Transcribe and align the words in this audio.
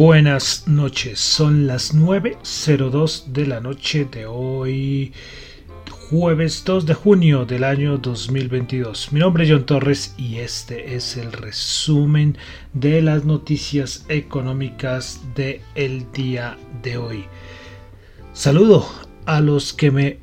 Buenas 0.00 0.66
noches, 0.66 1.20
son 1.20 1.66
las 1.66 1.94
9.02 1.94 3.26
de 3.26 3.46
la 3.46 3.60
noche 3.60 4.06
de 4.10 4.24
hoy, 4.24 5.12
jueves 6.08 6.62
2 6.64 6.86
de 6.86 6.94
junio 6.94 7.44
del 7.44 7.64
año 7.64 7.98
2022. 7.98 9.12
Mi 9.12 9.20
nombre 9.20 9.44
es 9.44 9.50
John 9.50 9.66
Torres 9.66 10.14
y 10.16 10.36
este 10.36 10.94
es 10.94 11.18
el 11.18 11.30
resumen 11.32 12.38
de 12.72 13.02
las 13.02 13.26
noticias 13.26 14.06
económicas 14.08 15.20
del 15.34 15.60
el 15.74 16.10
día 16.12 16.56
de 16.82 16.96
hoy. 16.96 17.24
Saludo 18.32 18.86
a 19.26 19.42
los 19.42 19.74
que 19.74 19.90
me 19.90 20.18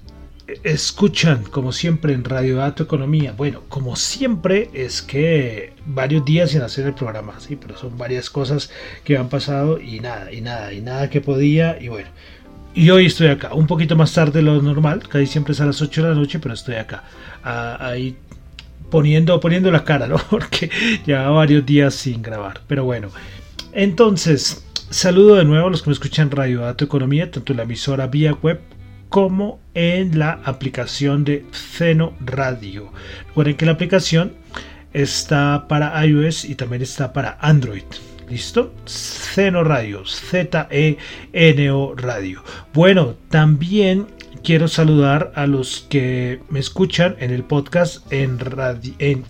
escuchan 0.63 1.43
como 1.43 1.71
siempre 1.71 2.13
en 2.13 2.23
Radio 2.23 2.57
Dato 2.57 2.83
Economía. 2.83 3.33
Bueno, 3.35 3.63
como 3.67 3.95
siempre 3.95 4.69
es 4.73 5.01
que 5.01 5.73
varios 5.85 6.23
días 6.25 6.51
sin 6.51 6.61
hacer 6.61 6.85
el 6.85 6.93
programa, 6.93 7.39
sí, 7.39 7.55
pero 7.55 7.77
son 7.77 7.97
varias 7.97 8.29
cosas 8.29 8.71
que 9.03 9.17
han 9.17 9.29
pasado 9.29 9.79
y 9.79 9.99
nada, 9.99 10.31
y 10.31 10.41
nada, 10.41 10.73
y 10.73 10.81
nada 10.81 11.09
que 11.09 11.21
podía 11.21 11.81
y 11.81 11.89
bueno. 11.89 12.09
Y 12.73 12.89
hoy 12.91 13.07
estoy 13.07 13.27
acá, 13.27 13.53
un 13.53 13.67
poquito 13.67 13.95
más 13.95 14.13
tarde 14.13 14.39
de 14.39 14.43
lo 14.43 14.61
normal, 14.61 15.07
casi 15.07 15.25
siempre 15.25 15.53
es 15.53 15.61
a 15.61 15.65
las 15.65 15.81
8 15.81 16.03
de 16.03 16.09
la 16.09 16.15
noche, 16.15 16.39
pero 16.39 16.53
estoy 16.53 16.75
acá, 16.75 17.03
ahí 17.43 18.15
poniendo, 18.91 19.39
poniendo 19.39 19.71
la 19.71 19.83
cara, 19.83 20.07
¿no? 20.07 20.17
Porque 20.29 20.69
lleva 21.05 21.29
varios 21.29 21.65
días 21.65 21.95
sin 21.95 22.21
grabar, 22.21 22.61
pero 22.67 22.85
bueno. 22.85 23.09
Entonces, 23.73 24.63
saludo 24.91 25.35
de 25.35 25.45
nuevo 25.45 25.67
a 25.67 25.69
los 25.71 25.81
que 25.81 25.89
me 25.89 25.93
escuchan 25.93 26.31
Radio 26.31 26.61
Dato 26.61 26.85
Economía, 26.85 27.31
tanto 27.31 27.51
en 27.53 27.57
la 27.57 27.63
emisora 27.63 28.07
vía 28.07 28.33
web 28.33 28.61
como 29.09 29.59
en 29.73 30.19
la 30.19 30.39
aplicación 30.43 31.23
de 31.23 31.45
Zeno 31.51 32.13
Radio. 32.19 32.91
Recuerden 33.27 33.55
que 33.55 33.65
la 33.65 33.73
aplicación 33.73 34.33
está 34.93 35.67
para 35.67 36.05
iOS 36.05 36.45
y 36.45 36.55
también 36.55 36.81
está 36.81 37.13
para 37.13 37.37
Android. 37.41 37.83
¿Listo? 38.29 38.73
Zeno 38.85 39.63
Radio, 39.63 40.05
Z-E-N-O 40.05 41.95
Radio. 41.95 42.43
Bueno, 42.73 43.15
también 43.29 44.07
quiero 44.43 44.67
saludar 44.67 45.31
a 45.35 45.47
los 45.47 45.85
que 45.89 46.41
me 46.49 46.59
escuchan 46.59 47.15
en 47.19 47.31
el 47.31 47.43
podcast 47.43 48.11
en, 48.11 48.37
en 48.99 49.23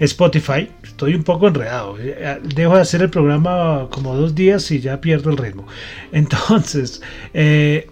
Spotify. 0.00 0.70
Estoy 0.82 1.14
un 1.14 1.22
poco 1.22 1.46
enredado. 1.46 1.96
Dejo 2.42 2.74
de 2.74 2.80
hacer 2.80 3.02
el 3.02 3.10
programa 3.10 3.86
como 3.90 4.16
dos 4.16 4.34
días 4.34 4.68
y 4.72 4.80
ya 4.80 5.00
pierdo 5.00 5.30
el 5.30 5.36
ritmo. 5.36 5.66
Entonces, 6.12 7.00
eh, 7.32 7.91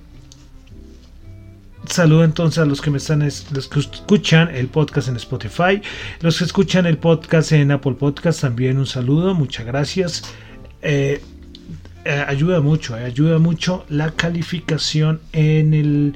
Saludo 1.90 2.22
entonces 2.22 2.58
a 2.60 2.66
los 2.66 2.80
que 2.80 2.92
me 2.92 2.98
están, 2.98 3.18
los 3.18 3.68
que 3.68 3.80
escuchan 3.80 4.54
el 4.54 4.68
podcast 4.68 5.08
en 5.08 5.16
Spotify, 5.16 5.82
los 6.20 6.38
que 6.38 6.44
escuchan 6.44 6.86
el 6.86 6.98
podcast 6.98 7.50
en 7.50 7.72
Apple 7.72 7.94
Podcast, 7.94 8.42
también 8.42 8.78
un 8.78 8.86
saludo, 8.86 9.34
muchas 9.34 9.66
gracias. 9.66 10.22
Eh, 10.82 11.20
eh, 12.04 12.24
ayuda 12.28 12.60
mucho, 12.60 12.96
eh, 12.96 13.04
ayuda 13.04 13.40
mucho 13.40 13.84
la 13.88 14.12
calificación 14.12 15.20
en 15.32 15.74
el 15.74 16.14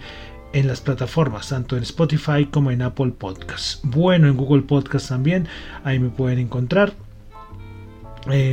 en 0.52 0.68
las 0.68 0.80
plataformas, 0.80 1.48
tanto 1.48 1.76
en 1.76 1.82
Spotify 1.82 2.46
como 2.48 2.70
en 2.70 2.80
Apple 2.80 3.12
Podcast. 3.18 3.80
Bueno, 3.82 4.28
en 4.28 4.36
Google 4.36 4.62
Podcast 4.62 5.08
también, 5.08 5.48
ahí 5.82 5.98
me 5.98 6.10
pueden 6.10 6.38
encontrar. 6.38 6.92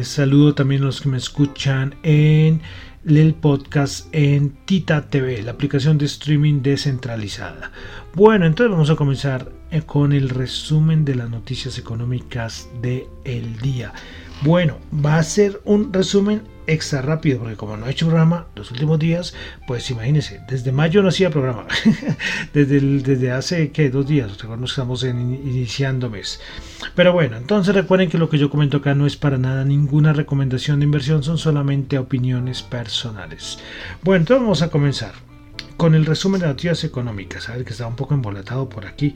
saludo 0.02 0.56
también 0.56 0.82
a 0.82 0.86
los 0.86 1.02
que 1.02 1.10
me 1.10 1.18
escuchan 1.18 1.94
en 2.02 2.64
el 3.06 3.34
podcast 3.34 4.08
en 4.12 4.52
Tita 4.66 5.10
TV, 5.10 5.42
la 5.42 5.52
aplicación 5.52 5.98
de 5.98 6.06
streaming 6.06 6.62
descentralizada. 6.62 7.72
Bueno, 8.14 8.46
entonces 8.46 8.72
vamos 8.72 8.90
a 8.90 8.96
comenzar 8.96 9.52
eh, 9.72 9.82
con 9.82 10.14
el 10.14 10.30
resumen 10.30 11.04
de 11.04 11.16
las 11.16 11.30
noticias 11.30 11.78
económicas 11.78 12.70
del 12.82 13.08
el 13.24 13.58
día. 13.58 13.94
Bueno, 14.44 14.80
va 15.06 15.18
a 15.18 15.24
ser 15.24 15.62
un 15.66 15.94
resumen 15.94 16.42
extra 16.66 17.04
rápido, 17.04 17.40
porque 17.40 17.56
como 17.56 17.78
no 17.78 17.86
he 17.86 17.92
hecho 17.92 18.08
programa 18.08 18.48
los 18.56 18.72
últimos 18.72 18.98
días, 18.98 19.36
pues 19.68 19.92
imagínense, 19.92 20.42
desde 20.50 20.72
mayo 20.72 21.04
no 21.04 21.10
hacía 21.10 21.30
programa, 21.30 21.68
desde, 22.54 22.80
desde 22.80 23.32
hace 23.32 23.72
que 23.72 23.92
dos 23.92 24.08
días, 24.08 24.32
recuerden 24.40 24.66
que 24.66 24.70
estamos 24.70 25.04
iniciando 25.04 26.10
mes. 26.10 26.40
Pero 26.96 27.14
bueno, 27.14 27.38
entonces 27.38 27.76
recuerden 27.76 28.10
que 28.10 28.18
lo 28.18 28.30
que 28.30 28.40
yo 28.40 28.50
comento 28.50 28.78
acá 28.78 28.96
no 28.96 29.06
es 29.06 29.16
para 29.16 29.38
nada 29.38 29.64
ninguna 29.64 30.12
recomendación 30.12 30.80
de 30.80 30.86
inversión, 30.86 31.22
son 31.22 31.38
solamente 31.38 32.00
opiniones 32.00 32.64
personales. 32.64 33.60
Bueno, 34.02 34.22
entonces 34.22 34.42
vamos 34.42 34.62
a 34.64 34.72
comenzar 34.72 35.14
con 35.78 35.94
el 35.94 36.06
resumen 36.06 36.42
de 36.42 36.48
noticias 36.48 36.84
económicas, 36.84 37.48
a 37.48 37.56
ver 37.56 37.66
que 37.66 37.74
está 37.74 37.86
un 37.86 37.96
poco 37.96 38.16
embolatado 38.16 38.70
por 38.70 38.88
aquí. 38.88 39.14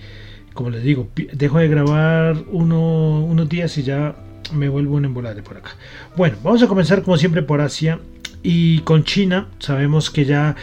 Como 0.53 0.69
les 0.69 0.84
digo, 0.84 1.09
dejo 1.34 1.58
de 1.58 1.68
grabar 1.68 2.38
unos 2.52 3.50
días 3.50 3.78
y 3.78 3.84
ya 3.84 4.16
me 4.53 4.69
vuelvo 4.69 4.95
un 4.95 5.06
embolate 5.06 5.41
por 5.41 5.57
acá. 5.57 5.72
Bueno, 6.16 6.38
vamos 6.44 6.61
a 6.63 6.67
comenzar 6.67 7.03
como 7.03 7.17
siempre 7.17 7.41
por 7.41 7.61
Asia 7.61 8.00
y 8.44 8.79
con 8.79 9.03
China. 9.03 9.47
Sabemos 9.59 10.09
que 10.09 10.25
ya 10.25 10.56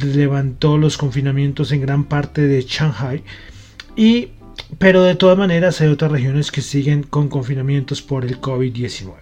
levantó 0.00 0.78
los 0.78 0.98
confinamientos 0.98 1.72
en 1.72 1.80
gran 1.80 2.04
parte 2.04 2.42
de 2.42 2.62
Shanghai 2.62 3.22
y 3.96 4.30
pero 4.78 5.02
de 5.02 5.14
todas 5.14 5.38
maneras 5.38 5.80
hay 5.80 5.88
otras 5.88 6.12
regiones 6.12 6.52
que 6.52 6.60
siguen 6.60 7.02
con 7.02 7.28
confinamientos 7.28 8.02
por 8.02 8.24
el 8.24 8.40
COVID-19. 8.40 9.12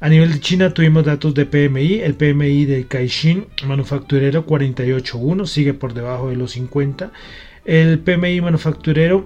A 0.00 0.08
nivel 0.08 0.32
de 0.32 0.40
China 0.40 0.74
tuvimos 0.74 1.04
datos 1.04 1.34
de 1.34 1.46
PMI, 1.46 2.00
el 2.00 2.14
PMI 2.14 2.64
de 2.64 2.86
Caixin 2.86 3.46
manufacturero 3.66 4.46
48.1 4.46 5.46
sigue 5.46 5.74
por 5.74 5.94
debajo 5.94 6.30
de 6.30 6.36
los 6.36 6.52
50. 6.52 7.12
El 7.64 7.98
PMI 8.00 8.40
manufacturero 8.40 9.24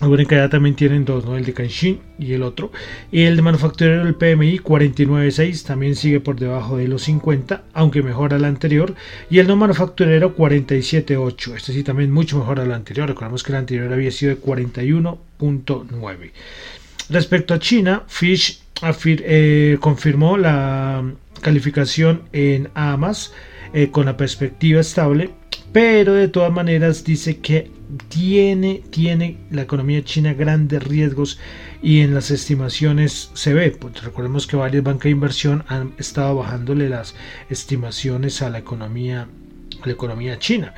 Recuerden 0.00 0.26
que 0.26 0.34
ya 0.34 0.50
también 0.50 0.76
tienen 0.76 1.06
dos, 1.06 1.24
¿no? 1.24 1.38
el 1.38 1.46
de 1.46 1.54
Canshin 1.54 2.00
y 2.18 2.34
el 2.34 2.42
otro. 2.42 2.70
Y 3.10 3.22
el 3.22 3.36
de 3.36 3.42
manufacturero, 3.42 4.02
el 4.02 4.14
PMI 4.14 4.58
49.6, 4.58 5.64
también 5.64 5.96
sigue 5.96 6.20
por 6.20 6.38
debajo 6.38 6.76
de 6.76 6.86
los 6.86 7.02
50, 7.04 7.62
aunque 7.72 8.02
mejora 8.02 8.38
la 8.38 8.48
anterior. 8.48 8.94
Y 9.30 9.38
el 9.38 9.46
no 9.46 9.56
manufacturero 9.56 10.36
47.8, 10.36 11.56
este 11.56 11.72
sí 11.72 11.82
también 11.82 12.10
mucho 12.10 12.38
mejor 12.38 12.60
al 12.60 12.72
anterior. 12.72 13.08
Recordemos 13.08 13.42
que 13.42 13.52
el 13.52 13.58
anterior 13.58 13.90
había 13.90 14.10
sido 14.10 14.34
de 14.34 14.40
41.9. 14.42 16.30
Respecto 17.08 17.54
a 17.54 17.58
China, 17.58 18.02
Fish 18.06 18.60
eh, 19.06 19.78
confirmó 19.80 20.36
la 20.36 21.10
calificación 21.40 22.22
en 22.32 22.68
AMAS 22.74 23.32
eh, 23.72 23.90
con 23.90 24.04
la 24.04 24.18
perspectiva 24.18 24.80
estable, 24.80 25.30
pero 25.72 26.12
de 26.12 26.28
todas 26.28 26.52
maneras 26.52 27.04
dice 27.04 27.38
que 27.38 27.70
tiene, 28.08 28.82
tiene 28.90 29.38
la 29.50 29.62
economía 29.62 30.04
china 30.04 30.34
grandes 30.34 30.82
riesgos 30.82 31.38
y 31.82 32.00
en 32.00 32.14
las 32.14 32.30
estimaciones 32.30 33.30
se 33.34 33.54
ve. 33.54 33.70
Pues 33.70 34.02
recordemos 34.02 34.46
que 34.46 34.56
varias 34.56 34.82
bancas 34.82 35.04
de 35.04 35.10
inversión 35.10 35.64
han 35.68 35.94
estado 35.98 36.36
bajándole 36.36 36.88
las 36.88 37.14
estimaciones 37.50 38.42
a 38.42 38.50
la 38.50 38.58
economía, 38.58 39.28
a 39.82 39.86
la 39.86 39.92
economía 39.92 40.38
china. 40.38 40.74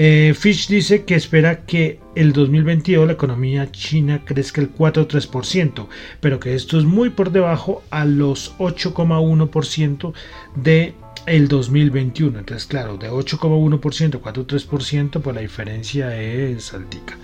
Eh, 0.00 0.32
Fish 0.38 0.68
dice 0.68 1.04
que 1.04 1.16
espera 1.16 1.64
que 1.64 1.98
el 2.14 2.32
2022 2.32 3.04
la 3.04 3.14
economía 3.14 3.72
china 3.72 4.22
crezca 4.24 4.60
el 4.60 4.72
4,3%, 4.72 5.88
pero 6.20 6.38
que 6.38 6.54
esto 6.54 6.78
es 6.78 6.84
muy 6.84 7.10
por 7.10 7.32
debajo 7.32 7.82
a 7.90 8.04
los 8.04 8.56
8,1% 8.58 10.12
de 10.54 10.94
el 11.28 11.48
2021. 11.48 12.38
Entonces, 12.38 12.66
claro, 12.66 12.96
de 12.96 13.10
8,1% 13.10 14.14
a 14.16 14.20
4,3%, 14.20 15.20
pues 15.20 15.34
la 15.34 15.42
diferencia 15.42 16.16
es 16.20 16.74
altica. 16.74 17.16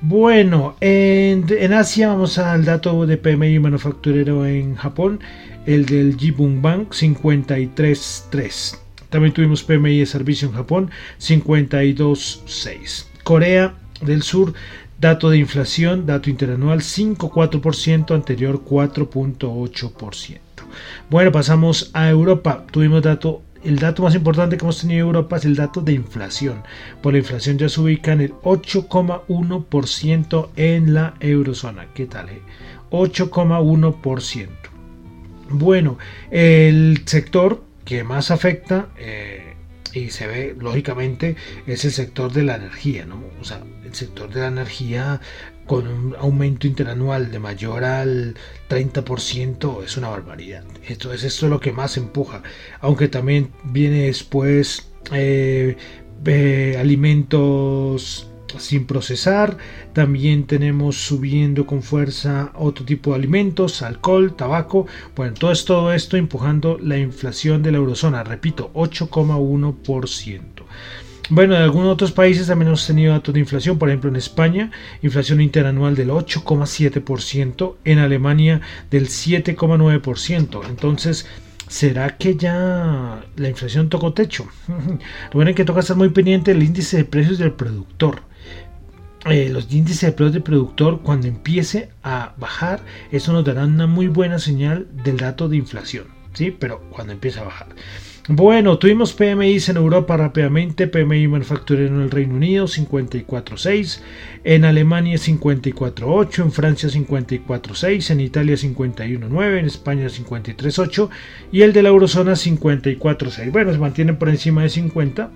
Bueno, 0.00 0.76
en, 0.80 1.46
en, 1.48 1.72
Asia 1.72 2.08
vamos 2.08 2.38
al 2.38 2.64
dato 2.64 3.06
de 3.06 3.16
PMI 3.16 3.60
manufacturero 3.60 4.44
en 4.46 4.74
Japón, 4.74 5.20
el 5.64 5.86
del 5.86 6.16
Jibun 6.18 6.60
Bank 6.60 6.90
53.3. 6.90 8.78
También 9.10 9.32
tuvimos 9.32 9.62
PMI 9.62 10.00
de 10.00 10.06
servicio 10.06 10.48
en 10.48 10.54
Japón 10.54 10.90
52.6. 11.20 13.06
Corea 13.22 13.74
del 14.00 14.22
Sur 14.22 14.54
Dato 15.02 15.30
de 15.30 15.38
inflación, 15.38 16.06
dato 16.06 16.30
interanual 16.30 16.78
5,4%, 16.80 18.14
anterior 18.14 18.62
4,8%. 18.64 20.51
Bueno, 21.10 21.32
pasamos 21.32 21.90
a 21.92 22.08
Europa. 22.08 22.64
Tuvimos 22.70 23.02
dato 23.02 23.42
el 23.64 23.78
dato 23.78 24.02
más 24.02 24.14
importante 24.14 24.56
que 24.56 24.64
hemos 24.64 24.80
tenido 24.80 25.02
en 25.02 25.06
Europa 25.06 25.36
es 25.36 25.44
el 25.44 25.54
dato 25.54 25.80
de 25.80 25.92
inflación. 25.92 26.64
Por 27.00 27.12
la 27.12 27.20
inflación 27.20 27.58
ya 27.58 27.68
se 27.68 27.80
ubica 27.80 28.12
en 28.12 28.22
el 28.22 28.32
8,1% 28.32 30.48
en 30.56 30.94
la 30.94 31.14
eurozona. 31.20 31.86
¿Qué 31.94 32.06
tal? 32.06 32.26
8,1%. 32.90 34.40
Eh? 34.40 34.48
Bueno, 35.50 35.96
el 36.30 37.02
sector 37.04 37.62
que 37.84 38.02
más 38.04 38.30
afecta 38.30 38.88
eh, 38.96 39.52
y 39.92 40.08
se 40.10 40.26
ve 40.26 40.56
lógicamente 40.58 41.36
es 41.66 41.84
el 41.84 41.92
sector 41.92 42.32
de 42.32 42.44
la 42.44 42.56
energía, 42.56 43.04
¿no? 43.06 43.22
O 43.40 43.44
sea, 43.44 43.62
el 43.84 43.94
sector 43.94 44.32
de 44.32 44.40
la 44.40 44.48
energía 44.48 45.20
con 45.66 45.86
un 45.86 46.16
aumento 46.18 46.66
interanual 46.66 47.30
de 47.30 47.38
mayor 47.38 47.84
al 47.84 48.34
30% 48.68 49.84
es 49.84 49.96
una 49.96 50.08
barbaridad. 50.08 50.64
Entonces 50.86 51.24
esto 51.24 51.46
es 51.46 51.50
lo 51.50 51.60
que 51.60 51.72
más 51.72 51.96
empuja, 51.96 52.42
aunque 52.80 53.08
también 53.08 53.50
viene 53.64 54.06
después 54.06 54.92
eh, 55.12 55.76
eh, 56.24 56.76
alimentos 56.78 58.28
sin 58.58 58.86
procesar, 58.86 59.56
también 59.92 60.46
tenemos 60.46 60.96
subiendo 60.96 61.66
con 61.66 61.82
fuerza 61.82 62.52
otro 62.54 62.84
tipo 62.84 63.10
de 63.10 63.16
alimentos, 63.16 63.82
alcohol, 63.82 64.34
tabaco, 64.36 64.86
bueno, 65.16 65.34
todo, 65.34 65.52
todo 65.64 65.92
esto 65.92 66.16
empujando 66.16 66.78
la 66.78 66.98
inflación 66.98 67.62
de 67.62 67.72
la 67.72 67.78
eurozona, 67.78 68.24
repito, 68.24 68.70
8,1%. 68.74 70.40
Bueno, 71.30 71.54
en 71.54 71.62
algunos 71.62 71.92
otros 71.92 72.12
países 72.12 72.48
también 72.48 72.68
hemos 72.68 72.86
tenido 72.86 73.12
datos 73.12 73.32
de 73.32 73.40
inflación, 73.40 73.78
por 73.78 73.88
ejemplo 73.88 74.10
en 74.10 74.16
España, 74.16 74.70
inflación 75.02 75.40
interanual 75.40 75.94
del 75.94 76.10
8,7%, 76.10 77.76
en 77.84 77.98
Alemania 77.98 78.60
del 78.90 79.08
7,9%. 79.08 80.60
Entonces, 80.68 81.26
¿será 81.68 82.16
que 82.16 82.36
ya 82.36 83.24
la 83.36 83.48
inflación 83.48 83.88
tocó 83.88 84.12
techo? 84.12 84.46
bueno 85.32 85.50
es 85.50 85.56
que 85.56 85.64
toca 85.64 85.80
estar 85.80 85.96
muy 85.96 86.10
pendiente 86.10 86.52
del 86.52 86.62
índice 86.62 86.98
de 86.98 87.04
precios 87.04 87.38
del 87.38 87.52
productor. 87.52 88.22
Eh, 89.24 89.48
los 89.50 89.72
índices 89.72 90.00
de 90.00 90.12
precios 90.12 90.32
del 90.32 90.42
productor 90.42 91.02
cuando 91.02 91.28
empiece 91.28 91.90
a 92.02 92.34
bajar, 92.36 92.80
eso 93.12 93.32
nos 93.32 93.44
dará 93.44 93.64
una 93.64 93.86
muy 93.86 94.08
buena 94.08 94.40
señal 94.40 94.88
del 95.04 95.18
dato 95.18 95.48
de 95.48 95.56
inflación, 95.56 96.08
¿sí? 96.34 96.50
Pero 96.50 96.80
cuando 96.90 97.12
empiece 97.12 97.38
a 97.38 97.44
bajar. 97.44 97.68
Bueno, 98.28 98.78
tuvimos 98.78 99.14
PMIs 99.14 99.70
en 99.70 99.78
Europa 99.78 100.16
rápidamente, 100.16 100.86
PMI 100.86 101.26
manufacturero 101.26 101.96
en 101.96 102.02
el 102.02 102.10
Reino 102.10 102.36
Unido 102.36 102.66
54.6, 102.66 103.98
en 104.44 104.64
Alemania 104.64 105.16
54.8, 105.16 106.44
en 106.44 106.52
Francia 106.52 106.88
54.6, 106.88 108.10
en 108.12 108.20
Italia 108.20 108.54
51.9, 108.54 109.58
en 109.58 109.66
España 109.66 110.06
53.8 110.06 111.08
y 111.50 111.62
el 111.62 111.72
de 111.72 111.82
la 111.82 111.88
eurozona 111.88 112.34
54.6. 112.34 113.50
Bueno, 113.50 113.72
se 113.72 113.78
mantienen 113.78 114.16
por 114.16 114.28
encima 114.28 114.62
de 114.62 114.68
50 114.68 115.30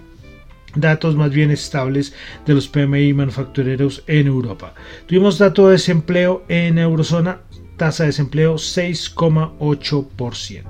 datos 0.77 1.17
más 1.17 1.31
bien 1.31 1.51
estables 1.51 2.15
de 2.47 2.55
los 2.55 2.69
PMI 2.69 3.13
manufactureros 3.15 4.05
en 4.07 4.29
Europa. 4.29 4.75
Tuvimos 5.07 5.39
dato 5.39 5.67
de 5.67 5.73
desempleo 5.73 6.45
en 6.49 6.79
eurozona, 6.79 7.41
tasa 7.77 8.05
de 8.05 8.11
desempleo 8.11 8.55
6,8%. 8.55 10.63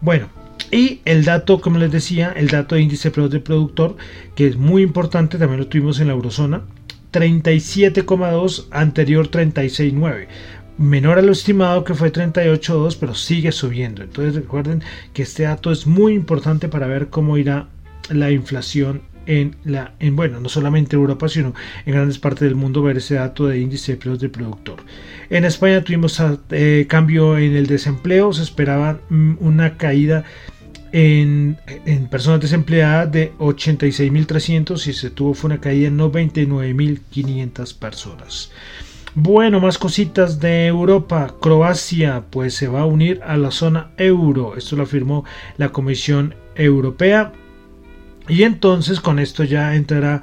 Bueno, 0.00 0.28
y 0.74 1.00
el 1.04 1.24
dato, 1.24 1.60
como 1.60 1.78
les 1.78 1.92
decía, 1.92 2.32
el 2.36 2.48
dato 2.48 2.74
de 2.74 2.82
índice 2.82 3.10
de 3.10 3.40
productor, 3.40 3.96
que 4.34 4.48
es 4.48 4.56
muy 4.56 4.82
importante, 4.82 5.38
también 5.38 5.60
lo 5.60 5.68
tuvimos 5.68 6.00
en 6.00 6.08
la 6.08 6.14
eurozona, 6.14 6.62
37,2 7.12 8.66
anterior 8.72 9.30
36,9 9.30 10.26
menor 10.76 11.18
a 11.18 11.22
lo 11.22 11.30
estimado 11.30 11.84
que 11.84 11.94
fue 11.94 12.12
38.2 12.12 12.96
pero 12.98 13.14
sigue 13.14 13.52
subiendo. 13.52 14.02
Entonces 14.02 14.34
recuerden 14.34 14.82
que 15.12 15.22
este 15.22 15.44
dato 15.44 15.70
es 15.70 15.86
muy 15.86 16.14
importante 16.14 16.68
para 16.68 16.88
ver 16.88 17.08
cómo 17.08 17.38
irá 17.38 17.68
la 18.10 18.32
inflación 18.32 19.02
en 19.26 19.56
la 19.64 19.94
en 20.00 20.16
bueno 20.16 20.38
no 20.40 20.50
solamente 20.50 20.96
Europa 20.96 21.28
sino 21.28 21.54
en 21.86 21.94
grandes 21.94 22.18
partes 22.18 22.40
del 22.40 22.54
mundo 22.54 22.82
ver 22.82 22.98
ese 22.98 23.14
dato 23.14 23.46
de 23.46 23.58
índice 23.58 23.92
de 23.92 23.98
precios 23.98 24.20
del 24.20 24.30
productor. 24.30 24.82
En 25.30 25.44
España 25.44 25.82
tuvimos 25.82 26.20
eh, 26.50 26.86
cambio 26.88 27.38
en 27.38 27.56
el 27.56 27.66
desempleo 27.66 28.32
se 28.32 28.42
esperaba 28.42 29.00
mm, 29.08 29.36
una 29.40 29.76
caída 29.76 30.24
en, 30.96 31.58
personas 32.08 32.40
desempleadas 32.40 33.10
de 33.10 33.32
86.300 33.38 34.86
y 34.86 34.92
se 34.92 35.10
tuvo 35.10 35.34
fue 35.34 35.48
una 35.48 35.60
caída 35.60 35.88
en 35.88 35.98
99.500 35.98 37.76
personas. 37.76 38.52
Bueno, 39.16 39.58
más 39.58 39.76
cositas 39.76 40.38
de 40.38 40.66
Europa. 40.66 41.34
Croacia 41.40 42.22
pues 42.30 42.54
se 42.54 42.68
va 42.68 42.82
a 42.82 42.86
unir 42.86 43.20
a 43.24 43.36
la 43.36 43.50
zona 43.50 43.90
euro. 43.96 44.56
Esto 44.56 44.76
lo 44.76 44.84
afirmó 44.84 45.24
la 45.56 45.70
Comisión 45.70 46.36
Europea. 46.54 47.32
Y 48.28 48.44
entonces 48.44 49.00
con 49.00 49.18
esto 49.18 49.42
ya 49.42 49.74
entrará 49.74 50.22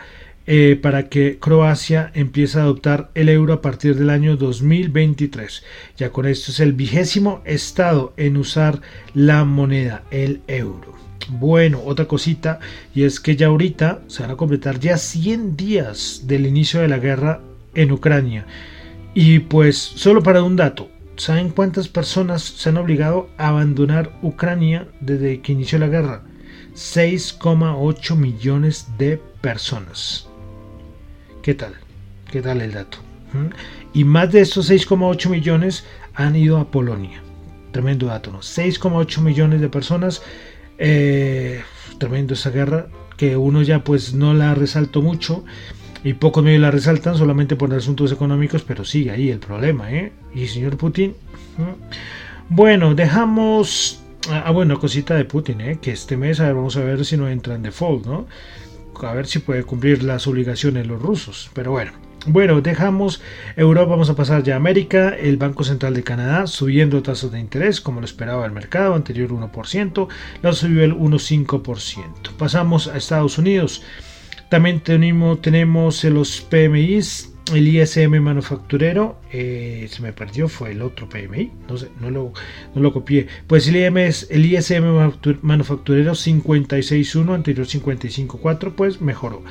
eh, 0.54 0.76
para 0.76 1.08
que 1.08 1.40
Croacia 1.40 2.12
empiece 2.14 2.60
a 2.60 2.64
adoptar 2.64 3.10
el 3.16 3.30
euro 3.30 3.54
a 3.54 3.62
partir 3.62 3.96
del 3.96 4.10
año 4.10 4.36
2023. 4.36 5.64
Ya 5.96 6.10
con 6.10 6.26
esto 6.26 6.52
es 6.52 6.60
el 6.60 6.74
vigésimo 6.74 7.42
estado 7.46 8.12
en 8.18 8.36
usar 8.36 8.82
la 9.14 9.46
moneda, 9.46 10.04
el 10.12 10.42
euro. 10.50 10.94
Bueno, 11.30 11.82
otra 11.86 12.06
cosita, 12.06 12.60
y 12.94 13.04
es 13.04 13.22
que 13.22 13.38
ya 13.38 13.48
ahorita 13.48 14.02
se 14.08 14.24
van 14.24 14.32
a 14.32 14.36
completar 14.36 14.78
ya 14.78 14.98
100 14.98 15.56
días 15.56 16.24
del 16.26 16.46
inicio 16.46 16.82
de 16.82 16.90
la 16.90 16.98
guerra 16.98 17.40
en 17.74 17.94
Ucrania. 17.94 18.46
Y 19.14 19.40
pues, 19.40 19.78
solo 19.78 20.22
para 20.22 20.44
un 20.44 20.58
dato, 20.58 20.90
¿saben 21.16 21.48
cuántas 21.52 21.88
personas 21.88 22.44
se 22.44 22.68
han 22.68 22.76
obligado 22.76 23.30
a 23.38 23.48
abandonar 23.48 24.20
Ucrania 24.22 24.90
desde 25.00 25.40
que 25.40 25.54
inició 25.54 25.80
la 25.80 25.88
guerra? 25.88 26.24
6,8 26.76 28.18
millones 28.18 28.88
de 28.98 29.18
personas. 29.40 30.28
¿Qué 31.42 31.56
tal? 31.56 31.74
¿Qué 32.32 32.42
tal 32.42 32.62
el 32.62 32.74
dato? 32.74 33.00
¿Mm? 33.34 33.54
Y 33.94 34.04
más 34.04 34.32
de 34.32 34.42
estos 34.42 34.70
6,8 34.70 35.30
millones 35.30 35.86
han 36.14 36.36
ido 36.36 36.58
a 36.58 36.70
Polonia. 36.70 37.22
Tremendo 37.72 38.08
dato, 38.08 38.32
¿no? 38.32 38.40
6,8 38.40 39.22
millones 39.22 39.62
de 39.62 39.70
personas. 39.70 40.22
Eh, 40.78 41.62
tremendo 41.98 42.34
esa 42.34 42.50
guerra 42.50 42.88
que 43.18 43.38
uno 43.38 43.62
ya 43.62 43.84
pues 43.84 44.16
no 44.16 44.34
la 44.34 44.56
resaltó 44.56 45.04
mucho 45.04 45.44
y 46.04 46.14
pocos 46.14 46.44
medios 46.44 46.62
la 46.62 46.72
resaltan 46.72 47.16
solamente 47.16 47.56
por 47.56 47.72
asuntos 47.74 48.12
económicos, 48.12 48.64
pero 48.64 48.84
sigue 48.84 49.12
ahí 49.12 49.30
el 49.30 49.38
problema, 49.38 49.92
¿eh? 49.92 50.12
Y 50.34 50.48
señor 50.48 50.78
Putin. 50.78 51.16
Bueno, 52.50 52.96
dejamos. 52.96 54.00
Ah, 54.30 54.52
bueno, 54.52 54.80
cosita 54.80 55.16
de 55.16 55.26
Putin, 55.26 55.62
¿eh? 55.62 55.80
Que 55.82 55.92
este 55.92 56.18
mes 56.18 56.40
vamos 56.40 56.78
a 56.78 56.84
ver 56.84 57.06
si 57.06 57.18
no 57.18 57.28
entra 57.30 57.56
en 57.56 57.64
default, 57.64 58.06
¿no? 58.06 58.28
A 59.08 59.14
ver 59.14 59.28
si 59.28 59.40
puede 59.40 59.64
cumplir 59.64 60.04
las 60.04 60.28
obligaciones 60.28 60.88
los 60.88 61.02
rusos. 61.02 61.50
Pero 61.54 61.72
bueno. 61.72 61.92
Bueno, 62.28 62.62
dejamos 62.62 63.20
Europa, 63.56 63.90
vamos 63.90 64.12
a 64.12 64.16
pasar 64.16 64.44
ya 64.44 64.54
a 64.54 64.58
América, 64.58 65.10
el 65.10 65.38
Banco 65.38 65.64
Central 65.64 65.96
de 65.96 66.04
Canadá 66.04 66.46
subiendo 66.46 67.02
tasas 67.02 67.32
de 67.32 67.40
interés 67.40 67.82
como 67.82 68.00
lo 68.00 68.06
esperaba 68.06 68.46
el 68.46 68.52
mercado, 68.52 68.94
anterior 68.94 69.32
1%, 69.32 70.08
la 70.44 70.54
subió 70.54 70.84
el 70.84 70.94
1,5%. 70.94 72.04
Pasamos 72.38 72.88
a 72.88 72.98
Estados 72.98 73.40
Unidos, 73.40 73.82
también 74.50 74.82
tenemos, 74.82 75.42
tenemos 75.42 76.04
los 76.04 76.42
PMIs 76.42 77.31
el 77.54 77.68
ISM 77.68 78.22
manufacturero 78.22 79.20
eh, 79.32 79.88
se 79.90 80.02
me 80.02 80.14
perdió 80.14 80.48
fue 80.48 80.72
el 80.72 80.82
otro 80.82 81.10
PMI 81.10 81.52
no 81.68 81.78
sé 81.78 81.90
no 82.00 82.10
lo, 82.10 82.34
no 82.76 82.82
lo 82.82 82.94
copié. 82.94 83.28
Pues 83.48 83.68
el, 83.68 83.76
IMS, 83.76 84.28
el 84.30 84.46
ISM 84.46 84.84
manufacturero 85.42 86.14
56.1 86.14 87.34
anterior 87.34 87.66
55.4 87.66 88.74
pues 88.76 89.02
mejoró. 89.02 89.44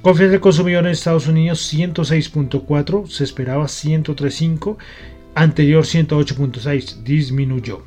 Confianza 0.00 0.32
del 0.32 0.40
consumidor 0.40 0.84
en 0.84 0.92
Estados 0.92 1.28
Unidos 1.28 1.72
106.4 1.72 3.08
se 3.08 3.24
esperaba 3.24 3.64
103.5 3.64 4.76
anterior 5.34 5.84
108.6 5.84 7.02
disminuyó. 7.02 7.82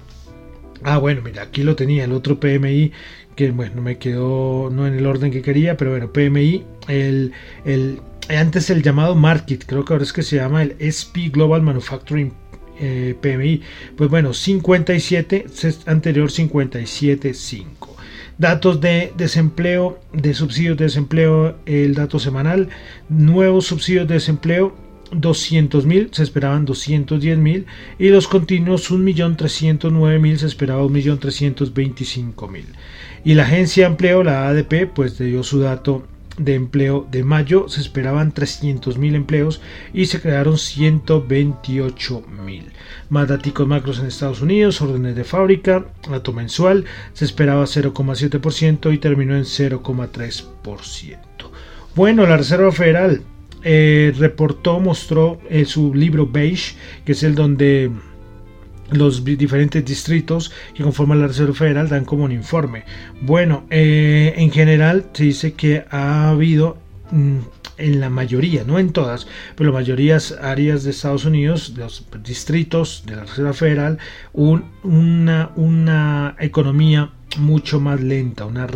Ah 0.83 0.97
bueno 0.97 1.21
mira 1.23 1.43
aquí 1.43 1.63
lo 1.63 1.75
tenía 1.75 2.03
el 2.03 2.11
otro 2.11 2.39
PMI 2.39 2.91
que 3.35 3.51
bueno 3.51 3.81
me 3.81 3.97
quedó 3.97 4.69
no 4.71 4.87
en 4.87 4.95
el 4.95 5.05
orden 5.05 5.31
que 5.31 5.41
quería 5.41 5.77
pero 5.77 5.91
bueno 5.91 6.11
PMI 6.11 6.63
el, 6.87 7.31
el 7.65 8.01
antes 8.29 8.69
el 8.69 8.83
llamado 8.83 9.15
Market, 9.15 9.65
creo 9.65 9.85
que 9.85 9.93
ahora 9.93 10.03
es 10.03 10.13
que 10.13 10.23
se 10.23 10.37
llama 10.37 10.63
el 10.63 10.75
SP 10.79 11.29
Global 11.29 11.61
Manufacturing 11.61 12.33
eh, 12.79 13.15
PMI. 13.19 13.61
Pues 13.95 14.09
bueno, 14.09 14.33
57, 14.33 15.45
anterior 15.85 16.29
57.5. 16.29 17.65
Datos 18.37 18.79
de 18.81 19.13
desempleo, 19.17 19.99
de 20.13 20.33
subsidios 20.33 20.77
de 20.77 20.85
desempleo, 20.85 21.57
el 21.65 21.95
dato 21.95 22.19
semanal, 22.19 22.69
nuevos 23.09 23.65
subsidios 23.65 24.07
de 24.07 24.15
desempleo, 24.15 24.75
200.000, 25.11 26.09
se 26.11 26.23
esperaban 26.23 26.67
210.000 26.67 27.65
y 27.97 28.09
los 28.09 28.27
continuos 28.27 28.91
1.309.000, 28.91 30.35
se 30.35 30.45
esperaba 30.45 30.83
1.325.000. 30.83 32.63
Y 33.23 33.33
la 33.33 33.43
agencia 33.43 33.85
de 33.85 33.91
empleo, 33.91 34.23
la 34.23 34.47
ADP, 34.49 34.91
pues 34.93 35.17
dio 35.17 35.43
su 35.43 35.59
dato 35.59 36.03
de 36.37 36.55
empleo 36.55 37.05
de 37.09 37.23
mayo 37.23 37.67
se 37.67 37.81
esperaban 37.81 38.33
300.000 38.33 39.15
empleos 39.15 39.61
y 39.93 40.05
se 40.05 40.21
crearon 40.21 40.55
128.000. 40.55 42.63
Más 43.09 43.27
datos 43.27 43.67
macros 43.67 43.99
en 43.99 44.07
Estados 44.07 44.41
Unidos, 44.41 44.81
órdenes 44.81 45.15
de 45.15 45.23
fábrica, 45.23 45.85
dato 46.09 46.33
mensual, 46.33 46.85
se 47.13 47.25
esperaba 47.25 47.63
0,7% 47.63 48.93
y 48.93 48.97
terminó 48.97 49.35
en 49.35 49.43
0,3%. 49.43 51.17
Bueno, 51.95 52.27
la 52.27 52.37
Reserva 52.37 52.71
Federal 52.71 53.21
eh, 53.63 54.13
reportó, 54.17 54.79
mostró 54.79 55.39
en 55.49 55.65
su 55.65 55.93
libro 55.93 56.27
Beige, 56.27 56.75
que 57.05 57.13
es 57.13 57.23
el 57.23 57.35
donde 57.35 57.91
los 58.91 59.23
diferentes 59.23 59.83
distritos 59.83 60.51
que 60.73 60.83
conforman 60.83 61.19
la 61.21 61.27
Reserva 61.27 61.53
Federal 61.53 61.89
dan 61.89 62.05
como 62.05 62.23
un 62.23 62.31
informe. 62.31 62.83
Bueno, 63.21 63.65
eh, 63.69 64.33
en 64.37 64.51
general 64.51 65.05
se 65.13 65.23
dice 65.25 65.53
que 65.53 65.85
ha 65.89 66.29
habido 66.29 66.77
mm, 67.11 67.37
en 67.77 67.99
la 67.99 68.09
mayoría, 68.09 68.63
no 68.63 68.79
en 68.79 68.91
todas, 68.91 69.27
pero 69.55 69.71
la 69.71 69.79
mayoría 69.79 70.17
áreas 70.41 70.83
de 70.83 70.91
Estados 70.91 71.25
Unidos, 71.25 71.73
los 71.77 72.05
distritos 72.23 73.03
de 73.05 73.15
la 73.15 73.23
Reserva 73.23 73.53
Federal, 73.53 73.99
una, 74.33 75.51
una 75.55 76.35
economía 76.39 77.11
mucho 77.37 77.79
más 77.79 78.01
lenta, 78.01 78.45
una 78.45 78.67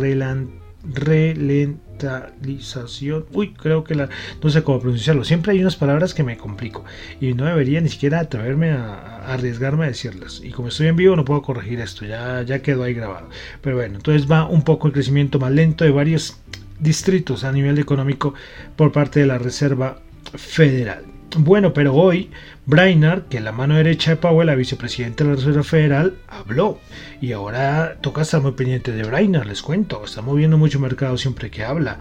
relentación 2.02 3.26
Uy, 3.32 3.54
creo 3.54 3.84
que 3.84 3.94
la. 3.94 4.08
No 4.42 4.50
sé 4.50 4.62
cómo 4.62 4.80
pronunciarlo. 4.80 5.24
Siempre 5.24 5.52
hay 5.52 5.60
unas 5.60 5.76
palabras 5.76 6.14
que 6.14 6.22
me 6.22 6.36
complico. 6.36 6.84
Y 7.20 7.34
no 7.34 7.44
debería 7.44 7.80
ni 7.80 7.88
siquiera 7.88 8.20
atreverme 8.20 8.70
a, 8.72 9.32
arriesgarme 9.32 9.84
a 9.84 9.88
decirlas. 9.88 10.40
Y 10.42 10.50
como 10.50 10.68
estoy 10.68 10.88
en 10.88 10.96
vivo, 10.96 11.16
no 11.16 11.24
puedo 11.24 11.42
corregir 11.42 11.80
esto. 11.80 12.04
Ya, 12.04 12.42
ya 12.42 12.60
quedó 12.60 12.84
ahí 12.84 12.94
grabado. 12.94 13.28
Pero 13.60 13.76
bueno, 13.76 13.96
entonces 13.96 14.30
va 14.30 14.46
un 14.46 14.62
poco 14.62 14.86
el 14.86 14.92
crecimiento 14.92 15.38
más 15.38 15.52
lento 15.52 15.84
de 15.84 15.90
varios 15.90 16.40
distritos 16.78 17.44
a 17.44 17.52
nivel 17.52 17.78
económico 17.78 18.34
por 18.76 18.92
parte 18.92 19.20
de 19.20 19.26
la 19.26 19.38
Reserva 19.38 20.00
Federal. 20.34 21.11
Bueno, 21.36 21.72
pero 21.72 21.94
hoy 21.94 22.30
Brainard, 22.66 23.22
que 23.22 23.38
es 23.38 23.42
la 23.42 23.52
mano 23.52 23.74
derecha 23.76 24.10
de 24.10 24.16
Powell, 24.16 24.48
la 24.48 24.54
vicepresidenta 24.54 25.24
de 25.24 25.30
la 25.30 25.36
Reserva 25.36 25.62
Federal, 25.62 26.14
habló. 26.28 26.78
Y 27.22 27.32
ahora 27.32 27.96
toca 28.02 28.22
estar 28.22 28.42
muy 28.42 28.52
pendiente 28.52 28.92
de 28.92 29.02
Brainard, 29.02 29.46
les 29.46 29.62
cuento. 29.62 30.04
Está 30.04 30.20
moviendo 30.20 30.58
mucho 30.58 30.78
mercado 30.78 31.16
siempre 31.16 31.50
que 31.50 31.64
habla. 31.64 32.00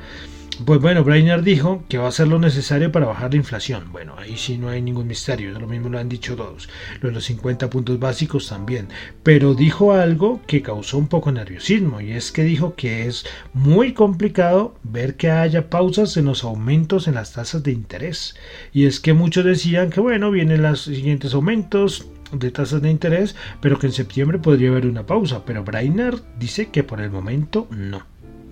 Pues 0.66 0.80
bueno, 0.80 1.04
Brainerd 1.04 1.44
dijo 1.44 1.84
que 1.88 1.98
va 1.98 2.06
a 2.06 2.10
hacer 2.10 2.28
lo 2.28 2.38
necesario 2.38 2.92
para 2.92 3.08
bajar 3.08 3.32
la 3.32 3.38
inflación. 3.38 3.92
Bueno, 3.92 4.16
ahí 4.18 4.38
sí 4.38 4.58
no 4.58 4.70
hay 4.70 4.82
ningún 4.82 5.08
misterio, 5.08 5.58
lo 5.58 5.68
mismo 5.68 5.90
lo 5.90 5.98
han 5.98 6.10
dicho 6.10 6.36
todos. 6.36 6.70
Lo 7.00 7.10
de 7.10 7.16
los 7.16 7.26
50 7.26 7.70
puntos 7.70 8.00
básicos 8.00 8.48
también. 8.50 8.90
Pero 9.24 9.54
dijo 9.54 9.94
algo 9.94 10.42
que 10.46 10.62
causó 10.62 10.98
un 10.98 11.08
poco 11.08 11.32
nerviosismo 11.32 12.02
y 12.02 12.12
es 12.12 12.32
que 12.32 12.44
dijo 12.44 12.76
que 12.76 13.08
es 13.08 13.26
muy 13.54 13.94
complicado 13.94 14.76
ver 14.84 15.16
que 15.16 15.32
haya 15.32 15.70
pausas 15.70 16.18
en 16.18 16.26
los 16.26 16.44
aumentos 16.44 17.08
en 17.08 17.16
las 17.16 17.34
tasas 17.34 17.64
de 17.64 17.72
interés. 17.72 18.36
Y 18.74 18.86
es 18.86 19.00
que 19.00 19.14
muchos 19.14 19.46
decían 19.46 19.90
que 19.90 20.02
bueno, 20.02 20.32
vienen 20.32 20.62
los 20.62 20.82
siguientes 20.82 21.34
aumentos, 21.34 22.08
de 22.32 22.52
tasas 22.52 22.82
de 22.82 22.90
interés, 22.90 23.36
pero 23.62 23.78
que 23.78 23.88
en 23.88 23.94
septiembre 23.94 24.40
podría 24.40 24.70
haber 24.70 24.86
una 24.86 25.06
pausa. 25.06 25.44
Pero 25.46 25.64
Brainerd 25.64 26.22
dice 26.38 26.70
que 26.70 26.84
por 26.84 27.02
el 27.02 27.10
momento 27.10 27.68
no. 27.72 28.06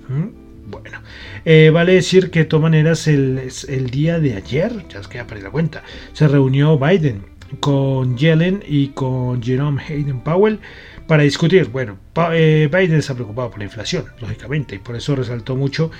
¿Mm? 0.07 0.38
Bueno, 0.69 1.01
eh, 1.45 1.71
vale 1.73 1.93
decir 1.93 2.29
que 2.29 2.39
de 2.39 2.45
todas 2.45 2.61
maneras 2.61 3.07
el, 3.07 3.49
el 3.67 3.89
día 3.89 4.19
de 4.19 4.35
ayer, 4.35 4.85
ya 4.87 4.99
es 4.99 5.07
que 5.07 5.17
ya 5.17 5.25
perdí 5.25 5.41
la 5.41 5.51
cuenta, 5.51 5.83
se 6.13 6.27
reunió 6.27 6.77
Biden 6.77 7.23
con 7.59 8.17
Yellen 8.17 8.63
y 8.67 8.89
con 8.89 9.41
Jerome 9.41 9.81
Hayden 9.81 10.21
Powell 10.21 10.59
para 11.07 11.23
discutir. 11.23 11.69
Bueno, 11.69 11.97
eh, 12.31 12.69
Biden 12.71 12.99
está 12.99 13.15
preocupado 13.15 13.49
por 13.49 13.59
la 13.59 13.65
inflación, 13.65 14.05
lógicamente, 14.21 14.75
y 14.75 14.79
por 14.79 14.95
eso 14.95 15.15
resaltó 15.15 15.55
mucho 15.55 15.91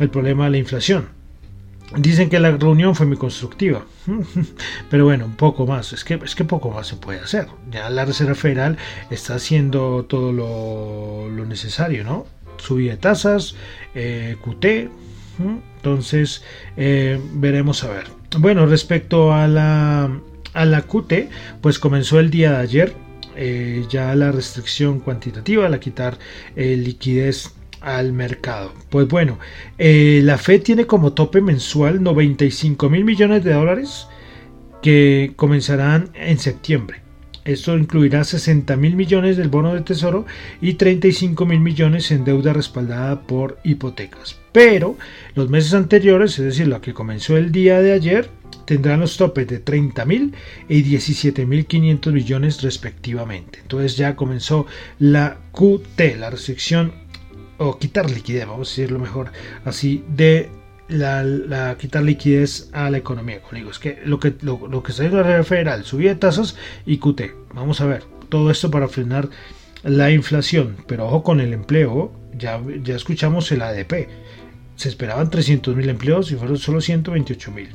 el 0.00 0.08
problema 0.08 0.44
de 0.44 0.50
la 0.52 0.58
inflación. 0.58 1.08
Dicen 1.96 2.30
que 2.30 2.40
la 2.40 2.50
reunión 2.50 2.94
fue 2.94 3.04
muy 3.04 3.18
constructiva, 3.18 3.84
pero 4.90 5.04
bueno, 5.04 5.26
un 5.26 5.36
poco 5.36 5.66
más, 5.66 5.92
es 5.92 6.02
que, 6.02 6.14
es 6.24 6.34
que 6.34 6.44
poco 6.44 6.70
más 6.70 6.86
se 6.86 6.96
puede 6.96 7.20
hacer. 7.20 7.46
Ya 7.70 7.90
la 7.90 8.06
Reserva 8.06 8.34
Federal 8.34 8.78
está 9.10 9.34
haciendo 9.34 10.06
todo 10.06 10.32
lo, 10.32 11.28
lo 11.28 11.44
necesario, 11.44 12.02
¿no? 12.02 12.26
Subida 12.58 12.92
de 12.92 12.96
tasas, 12.98 13.54
eh, 13.94 14.36
QT. 14.42 14.90
Entonces, 15.76 16.42
eh, 16.76 17.20
veremos 17.34 17.84
a 17.84 17.88
ver. 17.88 18.04
Bueno, 18.38 18.66
respecto 18.66 19.32
a 19.32 19.48
la, 19.48 20.20
a 20.52 20.64
la 20.64 20.82
QT, 20.82 21.28
pues 21.60 21.78
comenzó 21.78 22.20
el 22.20 22.30
día 22.30 22.52
de 22.52 22.56
ayer 22.58 22.94
eh, 23.36 23.84
ya 23.90 24.14
la 24.14 24.32
restricción 24.32 25.00
cuantitativa, 25.00 25.68
la 25.68 25.80
quitar 25.80 26.18
liquidez 26.56 27.52
al 27.80 28.12
mercado. 28.12 28.72
Pues 28.90 29.08
bueno, 29.08 29.38
la 29.76 30.38
Fed 30.38 30.62
tiene 30.62 30.86
como 30.86 31.12
tope 31.12 31.40
mensual 31.40 32.02
95 32.02 32.88
mil 32.88 33.04
millones 33.04 33.44
de 33.44 33.52
dólares 33.52 34.06
que 34.82 35.32
comenzarán 35.36 36.10
en 36.14 36.38
septiembre. 36.38 37.03
Esto 37.44 37.76
incluirá 37.76 38.24
60 38.24 38.74
mil 38.76 38.96
millones 38.96 39.36
del 39.36 39.48
bono 39.48 39.74
de 39.74 39.82
tesoro 39.82 40.24
y 40.62 40.74
35 40.74 41.44
mil 41.44 41.60
millones 41.60 42.10
en 42.10 42.24
deuda 42.24 42.54
respaldada 42.54 43.20
por 43.22 43.58
hipotecas. 43.64 44.38
Pero 44.52 44.96
los 45.34 45.50
meses 45.50 45.74
anteriores, 45.74 46.38
es 46.38 46.44
decir, 46.44 46.68
lo 46.68 46.80
que 46.80 46.94
comenzó 46.94 47.36
el 47.36 47.52
día 47.52 47.82
de 47.82 47.92
ayer, 47.92 48.30
tendrán 48.64 49.00
los 49.00 49.16
topes 49.18 49.46
de 49.46 49.58
30 49.58 50.04
mil 50.06 50.34
y 50.68 50.82
17 50.82 51.44
mil 51.44 51.66
500 51.66 52.12
millones 52.12 52.62
respectivamente. 52.62 53.58
Entonces 53.60 53.96
ya 53.96 54.16
comenzó 54.16 54.66
la 54.98 55.38
QT, 55.52 56.16
la 56.18 56.30
restricción 56.30 56.92
o 57.58 57.78
quitar 57.78 58.10
liquidez, 58.10 58.46
vamos 58.46 58.68
a 58.68 58.70
decirlo 58.70 58.98
mejor 58.98 59.30
así, 59.64 60.02
de 60.08 60.48
la, 60.88 61.76
quitar 61.78 62.02
liquidez 62.02 62.68
a 62.72 62.90
la 62.90 62.98
economía. 62.98 63.40
Como 63.40 63.70
es 63.70 63.78
que 63.78 64.00
lo 64.04 64.18
que, 64.18 64.34
lo, 64.42 64.82
que 64.82 64.92
está 64.92 65.04
en 65.04 65.14
la 65.14 65.22
Reserva 65.22 65.44
Federal, 65.44 65.84
subida 65.84 66.10
de 66.10 66.16
tasas 66.16 66.56
y 66.86 66.98
QT. 66.98 67.22
Vamos 67.54 67.80
a 67.80 67.86
ver, 67.86 68.04
todo 68.28 68.50
esto 68.50 68.70
para 68.70 68.88
frenar 68.88 69.28
la 69.82 70.10
inflación. 70.10 70.76
Pero 70.86 71.06
ojo 71.06 71.22
con 71.22 71.40
el 71.40 71.52
empleo, 71.52 72.12
ya, 72.36 72.60
ya 72.82 72.96
escuchamos 72.96 73.50
el 73.52 73.62
ADP. 73.62 74.08
Se 74.76 74.88
esperaban 74.88 75.30
300.000 75.30 75.88
empleos 75.88 76.32
y 76.32 76.36
fueron 76.36 76.58
solo 76.58 76.78
128.000. 76.78 77.68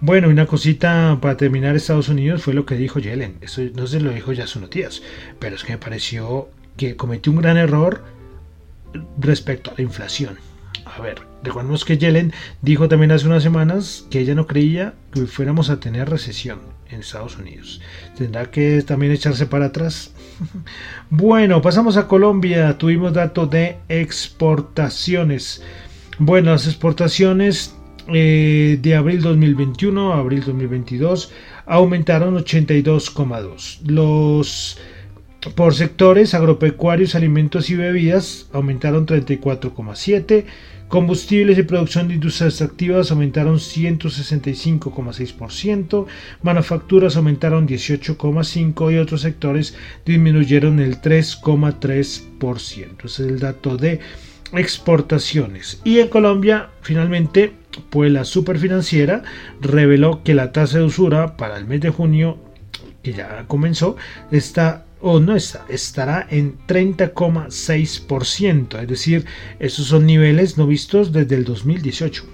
Bueno, 0.00 0.28
una 0.28 0.46
cosita 0.46 1.18
para 1.20 1.36
terminar 1.36 1.76
Estados 1.76 2.08
Unidos 2.08 2.42
fue 2.42 2.54
lo 2.54 2.66
que 2.66 2.74
dijo 2.74 2.98
Yellen. 2.98 3.36
Eso 3.40 3.62
no 3.74 3.86
se 3.86 4.00
lo 4.00 4.10
dijo 4.10 4.32
ya 4.32 4.44
hace 4.44 4.58
unos 4.58 5.02
pero 5.38 5.54
es 5.54 5.62
que 5.62 5.72
me 5.72 5.78
pareció 5.78 6.48
que 6.76 6.96
cometió 6.96 7.30
un 7.30 7.40
gran 7.40 7.56
error 7.56 8.02
respecto 9.18 9.70
a 9.70 9.74
la 9.76 9.82
inflación. 9.82 10.38
A 10.84 11.00
ver, 11.00 11.22
recordemos 11.42 11.84
que 11.84 11.96
Yellen 11.96 12.32
dijo 12.60 12.88
también 12.88 13.12
hace 13.12 13.26
unas 13.26 13.42
semanas 13.42 14.06
que 14.10 14.20
ella 14.20 14.34
no 14.34 14.46
creía 14.46 14.94
que 15.12 15.26
fuéramos 15.26 15.70
a 15.70 15.80
tener 15.80 16.10
recesión 16.10 16.60
en 16.90 17.00
Estados 17.00 17.38
Unidos. 17.38 17.80
Tendrá 18.16 18.50
que 18.50 18.82
también 18.82 19.12
echarse 19.12 19.46
para 19.46 19.66
atrás. 19.66 20.12
bueno, 21.10 21.62
pasamos 21.62 21.96
a 21.96 22.08
Colombia. 22.08 22.76
Tuvimos 22.78 23.12
datos 23.12 23.50
de 23.50 23.78
exportaciones. 23.88 25.62
Bueno, 26.18 26.52
las 26.52 26.66
exportaciones 26.66 27.74
eh, 28.08 28.78
de 28.82 28.94
abril 28.96 29.22
2021 29.22 30.12
a 30.12 30.18
abril 30.18 30.42
2022 30.44 31.32
aumentaron 31.66 32.36
82,2. 32.36 33.80
Los 33.86 34.78
por 35.50 35.74
sectores, 35.74 36.34
agropecuarios, 36.34 37.16
alimentos 37.16 37.68
y 37.70 37.74
bebidas 37.74 38.48
aumentaron 38.52 39.06
34,7, 39.06 40.44
combustibles 40.86 41.58
y 41.58 41.64
producción 41.64 42.06
de 42.08 42.14
industrias 42.14 42.52
extractivas 42.52 43.10
aumentaron 43.10 43.56
165,6%, 43.56 46.06
manufacturas 46.42 47.16
aumentaron 47.16 47.66
18,5% 47.66 48.92
y 48.92 48.98
otros 48.98 49.22
sectores 49.22 49.74
disminuyeron 50.06 50.78
el 50.78 51.00
3,3%. 51.00 53.04
Ese 53.04 53.06
es 53.06 53.20
el 53.20 53.40
dato 53.40 53.76
de 53.76 53.98
exportaciones. 54.52 55.80
Y 55.82 55.98
en 55.98 56.06
Colombia, 56.08 56.68
finalmente, 56.82 57.52
pues 57.90 58.12
la 58.12 58.24
superfinanciera 58.24 59.24
reveló 59.60 60.22
que 60.22 60.34
la 60.34 60.52
tasa 60.52 60.78
de 60.78 60.84
usura 60.84 61.36
para 61.36 61.56
el 61.56 61.66
mes 61.66 61.80
de 61.80 61.90
junio, 61.90 62.38
que 63.02 63.14
ya 63.14 63.44
comenzó, 63.48 63.96
está 64.30 64.84
o 65.02 65.20
no 65.20 65.36
está, 65.36 65.66
estará 65.68 66.26
en 66.30 66.56
30,6%, 66.66 68.80
es 68.80 68.88
decir, 68.88 69.26
esos 69.58 69.88
son 69.88 70.06
niveles 70.06 70.56
no 70.56 70.66
vistos 70.66 71.12
desde 71.12 71.34
el 71.34 71.44
2018. 71.44 72.24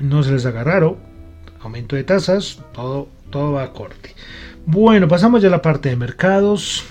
No 0.00 0.22
se 0.22 0.32
les 0.32 0.46
agarraron, 0.46 0.96
aumento 1.60 1.94
de 1.94 2.04
tasas, 2.04 2.62
todo, 2.72 3.10
todo 3.28 3.52
va 3.52 3.64
a 3.64 3.74
corte. 3.74 4.14
Bueno, 4.64 5.06
pasamos 5.06 5.42
ya 5.42 5.48
a 5.48 5.50
la 5.50 5.60
parte 5.60 5.90
de 5.90 5.96
mercados. 5.96 6.86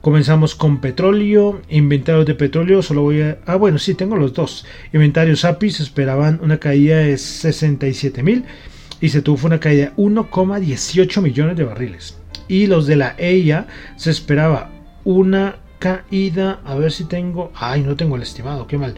Comenzamos 0.00 0.54
con 0.54 0.80
petróleo, 0.80 1.60
inventarios 1.68 2.24
de 2.24 2.34
petróleo, 2.34 2.80
solo 2.82 3.02
voy 3.02 3.20
a... 3.20 3.36
Ah, 3.44 3.56
bueno, 3.56 3.76
sí, 3.78 3.92
tengo 3.94 4.16
los 4.16 4.32
dos. 4.32 4.64
Inventarios 4.94 5.44
APIS 5.44 5.80
esperaban 5.80 6.40
una 6.42 6.56
caída 6.58 6.96
de 6.98 7.18
67 7.18 8.22
mil 8.22 8.44
y 9.00 9.10
se 9.10 9.20
tuvo 9.20 9.48
una 9.48 9.60
caída 9.60 9.86
de 9.86 9.92
1,18 9.96 11.20
millones 11.20 11.56
de 11.56 11.64
barriles 11.64 12.16
y 12.48 12.66
los 12.66 12.86
de 12.86 12.96
la 12.96 13.14
EIA 13.18 13.66
se 13.96 14.10
esperaba 14.10 14.70
una 15.04 15.56
caída, 15.78 16.60
a 16.64 16.74
ver 16.74 16.90
si 16.92 17.04
tengo, 17.04 17.52
ay 17.54 17.82
no 17.82 17.96
tengo 17.96 18.16
el 18.16 18.22
estimado, 18.22 18.66
qué 18.66 18.78
mal, 18.78 18.94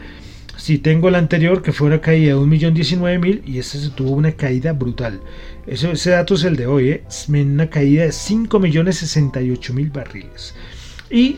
Si 0.57 0.77
tengo 0.77 1.09
el 1.09 1.15
anterior 1.15 1.61
que 1.61 1.71
fue 1.71 1.87
una 1.87 2.01
caída 2.01 2.35
de 2.35 2.39
1.019.000 2.39 3.41
y 3.45 3.59
este 3.59 3.79
se 3.79 3.89
tuvo 3.89 4.11
una 4.11 4.33
caída 4.33 4.73
brutal. 4.73 5.19
Ese 5.65 6.09
dato 6.11 6.35
es 6.35 6.43
el 6.43 6.55
de 6.55 6.67
hoy, 6.67 6.89
¿eh? 6.89 7.03
una 7.29 7.69
caída 7.69 8.03
de 8.03 8.09
5.068.000 8.09 9.91
barriles. 9.91 10.53
Y 11.09 11.37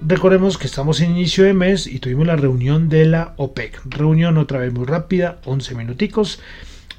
recordemos 0.00 0.56
que 0.56 0.66
estamos 0.66 1.00
en 1.00 1.10
inicio 1.10 1.44
de 1.44 1.52
mes 1.52 1.86
y 1.86 1.98
tuvimos 1.98 2.26
la 2.26 2.36
reunión 2.36 2.88
de 2.88 3.04
la 3.04 3.34
OPEC. 3.36 3.80
Reunión 3.84 4.38
otra 4.38 4.60
vez 4.60 4.72
muy 4.72 4.86
rápida, 4.86 5.40
11 5.44 5.74
minuticos 5.74 6.40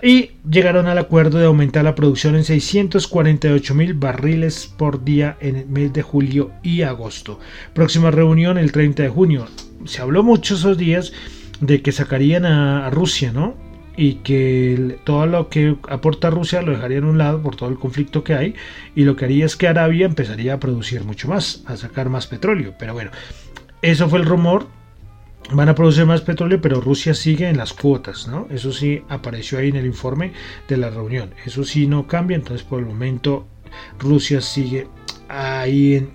y 0.02 0.32
llegaron 0.50 0.88
al 0.88 0.98
acuerdo 0.98 1.40
de 1.40 1.46
aumentar 1.46 1.84
la 1.84 1.96
producción 1.96 2.36
en 2.36 2.44
648 2.44 3.76
mil 3.76 3.94
barriles 3.94 4.74
por 4.78 5.04
día 5.04 5.38
en 5.40 5.56
el 5.56 5.68
mes 5.68 5.94
de 5.94 6.02
julio 6.02 6.52
y 6.64 6.82
agosto. 6.82 7.40
Próxima 7.74 8.12
reunión 8.12 8.58
el 8.58 8.72
30 8.72 9.04
de 9.04 9.10
junio. 9.10 9.48
Se 9.86 10.02
habló 10.02 10.24
mucho 10.24 10.56
esos 10.56 10.78
días 10.78 11.14
de 11.62 11.82
que 11.82 11.92
sacarían 11.92 12.46
a, 12.46 12.90
Rusia, 12.90 13.32
¿no? 13.32 13.56
Y 13.98 14.16
que 14.16 14.98
todo 15.06 15.26
lo 15.26 15.48
que 15.48 15.78
aporta 15.88 16.30
Rusia 16.30 16.62
lo 16.62 16.74
dejarían 16.74 17.06
a 17.06 17.10
un 17.10 17.18
lado 17.18 17.42
por 17.42 17.56
todo 17.56 17.70
el 17.70 17.80
conflicto 17.80 18.24
que 18.24 18.34
hay. 18.34 18.56
Y 18.94 19.04
lo 19.04 19.16
que 19.16 19.26
haría 19.26 19.46
es 19.46 19.56
que 19.56 19.70
Arabia 19.70 20.06
empezaría 20.06 20.56
a 20.56 20.60
producir 20.60 21.06
mucho 21.06 21.30
más, 21.30 21.64
a 21.66 21.78
sacar 21.78 22.10
más 22.10 22.28
petróleo. 22.28 22.74
Pero 22.78 22.94
bueno, 22.94 23.12
eso 23.82 24.10
fue 24.10 24.20
el 24.20 24.26
rumor 24.26 24.68
van 25.54 25.70
a 25.70 25.76
producir 25.76 26.06
más 26.06 26.22
petróleo, 26.22 26.60
pero 26.62 26.82
Rusia 26.82 27.14
sigue 27.14 27.48
en 27.48 27.58
las 27.58 27.74
cuotas, 27.74 28.28
¿no? 28.28 28.48
Eso 28.50 28.72
sí 28.72 29.04
apareció 29.10 29.60
ahí 29.60 29.70
en 29.70 29.76
el 29.76 29.86
informe 29.86 30.34
de 30.68 30.78
la 30.78 30.90
reunión. 30.90 31.32
Eso 31.46 31.64
sí 31.64 31.88
no 31.88 32.08
cambia, 32.08 32.36
entonces 32.36 32.66
por 32.66 32.80
el 32.80 32.86
momento 32.86 33.46
Rusia 34.00 34.42
sigue 34.42 34.88
ahí 35.28 36.08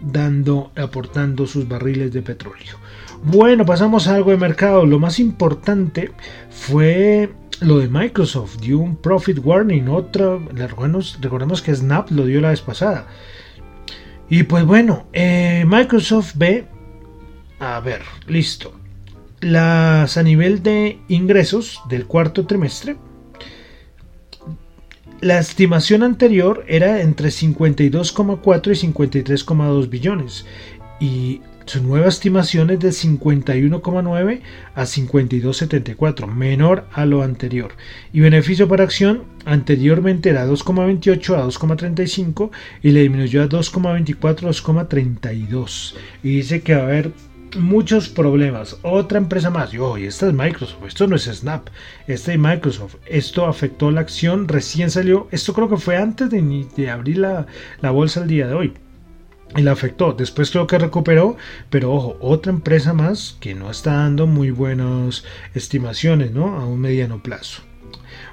dando, 0.00 0.72
aportando 0.76 1.46
sus 1.46 1.66
barriles 1.66 2.12
de 2.12 2.22
petróleo. 2.22 2.78
Bueno, 3.22 3.64
pasamos 3.64 4.06
a 4.06 4.16
algo 4.16 4.30
de 4.30 4.36
mercado. 4.36 4.84
Lo 4.84 4.98
más 4.98 5.18
importante 5.18 6.12
fue 6.50 7.32
lo 7.60 7.78
de 7.78 7.88
Microsoft. 7.88 8.58
Dio 8.58 8.78
un 8.78 8.96
profit 8.96 9.38
warning. 9.42 9.88
Otra, 9.88 10.38
recordemos, 10.52 11.18
recordemos 11.20 11.62
que 11.62 11.74
Snap 11.74 12.10
lo 12.10 12.26
dio 12.26 12.40
la 12.40 12.50
vez 12.50 12.60
pasada. 12.60 13.06
Y 14.28 14.42
pues 14.42 14.64
bueno, 14.64 15.06
eh, 15.12 15.64
Microsoft 15.66 16.34
ve 16.36 16.66
a 17.64 17.80
ver, 17.80 18.02
listo. 18.26 18.74
Las 19.40 20.16
a 20.16 20.22
nivel 20.22 20.62
de 20.62 20.98
ingresos 21.08 21.80
del 21.88 22.06
cuarto 22.06 22.46
trimestre, 22.46 22.96
la 25.20 25.38
estimación 25.38 26.02
anterior 26.02 26.64
era 26.68 27.00
entre 27.00 27.28
52,4 27.28 28.66
y 28.66 28.92
53,2 28.92 29.88
billones 29.88 30.44
y 31.00 31.40
su 31.66 31.82
nueva 31.82 32.08
estimación 32.08 32.68
es 32.68 32.80
de 32.80 32.90
51,9 32.90 34.40
a 34.74 34.82
52,74, 34.82 36.26
menor 36.26 36.86
a 36.92 37.06
lo 37.06 37.22
anterior. 37.22 37.72
Y 38.12 38.20
beneficio 38.20 38.68
por 38.68 38.82
acción 38.82 39.24
anteriormente 39.46 40.28
era 40.28 40.46
2,28 40.46 41.34
a 41.34 41.46
2,35 41.46 42.50
y 42.82 42.90
le 42.90 43.00
disminuyó 43.00 43.42
a 43.42 43.48
2,24 43.48 44.24
a 44.24 44.86
2,32. 44.88 45.94
Y 46.22 46.36
dice 46.36 46.60
que 46.60 46.74
va 46.74 46.82
a 46.82 46.84
haber 46.84 47.12
muchos 47.56 48.08
problemas. 48.08 48.78
Otra 48.82 49.18
empresa 49.18 49.50
más. 49.50 49.72
Y 49.74 49.78
oye, 49.78 50.06
esta 50.06 50.28
es 50.28 50.34
Microsoft. 50.34 50.84
Esto 50.86 51.06
no 51.06 51.16
es 51.16 51.24
Snap. 51.24 51.68
Esta 52.06 52.32
es 52.32 52.38
Microsoft. 52.38 52.96
Esto 53.06 53.46
afectó 53.46 53.90
la 53.90 54.00
acción. 54.00 54.48
Recién 54.48 54.90
salió. 54.90 55.28
Esto 55.30 55.52
creo 55.52 55.68
que 55.68 55.76
fue 55.76 55.96
antes 55.96 56.30
de, 56.30 56.90
abrir 56.90 57.18
la, 57.18 57.46
la 57.80 57.90
bolsa 57.90 58.22
el 58.22 58.28
día 58.28 58.46
de 58.46 58.54
hoy 58.54 58.74
y 59.56 59.62
la 59.62 59.72
afectó. 59.72 60.12
Después 60.12 60.50
creo 60.50 60.66
que 60.66 60.78
recuperó, 60.78 61.36
pero 61.70 61.92
ojo, 61.92 62.16
otra 62.20 62.52
empresa 62.52 62.92
más 62.92 63.36
que 63.40 63.54
no 63.54 63.70
está 63.70 63.94
dando 63.94 64.26
muy 64.26 64.50
buenas 64.50 65.24
estimaciones, 65.54 66.32
¿no? 66.32 66.56
A 66.56 66.66
un 66.66 66.80
mediano 66.80 67.22
plazo. 67.22 67.62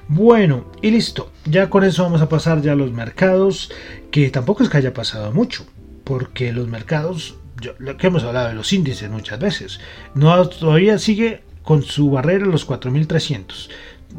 Bueno, 0.08 0.66
y 0.82 0.90
listo. 0.90 1.30
Ya 1.44 1.70
con 1.70 1.84
eso 1.84 2.02
vamos 2.02 2.22
a 2.22 2.28
pasar 2.28 2.60
ya 2.60 2.72
a 2.72 2.76
los 2.76 2.92
mercados, 2.92 3.70
que 4.10 4.30
tampoco 4.30 4.62
es 4.62 4.68
que 4.68 4.78
haya 4.78 4.94
pasado 4.94 5.32
mucho, 5.32 5.64
porque 6.04 6.52
los 6.52 6.68
mercados 6.68 7.36
lo 7.78 7.96
que 7.96 8.06
hemos 8.06 8.24
hablado 8.24 8.48
de 8.48 8.54
los 8.54 8.72
índices 8.72 9.10
muchas 9.10 9.38
veces, 9.38 9.80
no 10.14 10.48
todavía 10.48 10.98
sigue 10.98 11.42
con 11.62 11.82
su 11.82 12.10
barrera 12.10 12.46
los 12.46 12.64
4300. 12.64 13.70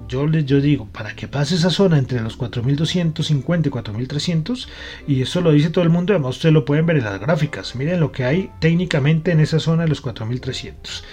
Yo 0.08 0.26
les 0.26 0.46
yo 0.46 0.60
digo, 0.60 0.88
para 0.92 1.16
que 1.16 1.28
pase 1.28 1.56
esa 1.56 1.70
zona 1.70 2.00
entre 2.00 2.20
los 2.22 2.36
4250 2.36 3.68
y 3.68 3.72
4300, 3.72 4.70
y 5.08 5.22
eso 5.22 5.42
lo 5.42 5.52
dice 5.52 5.70
todo 5.70 5.84
el 5.84 5.92
mundo, 5.92 6.14
además 6.14 6.38
ustedes 6.38 6.54
lo 6.54 6.66
pueden 6.66 6.86
ver 6.86 6.98
en 6.98 7.04
las 7.04 7.20
gráficas. 7.20 7.76
Miren 7.76 8.00
lo 8.00 8.12
que 8.12 8.24
hay 8.24 8.50
técnicamente 8.60 9.32
en 9.32 9.40
esa 9.40 9.60
zona 9.60 9.84
de 9.84 9.90
los 9.90 10.02
4300. 10.02 11.04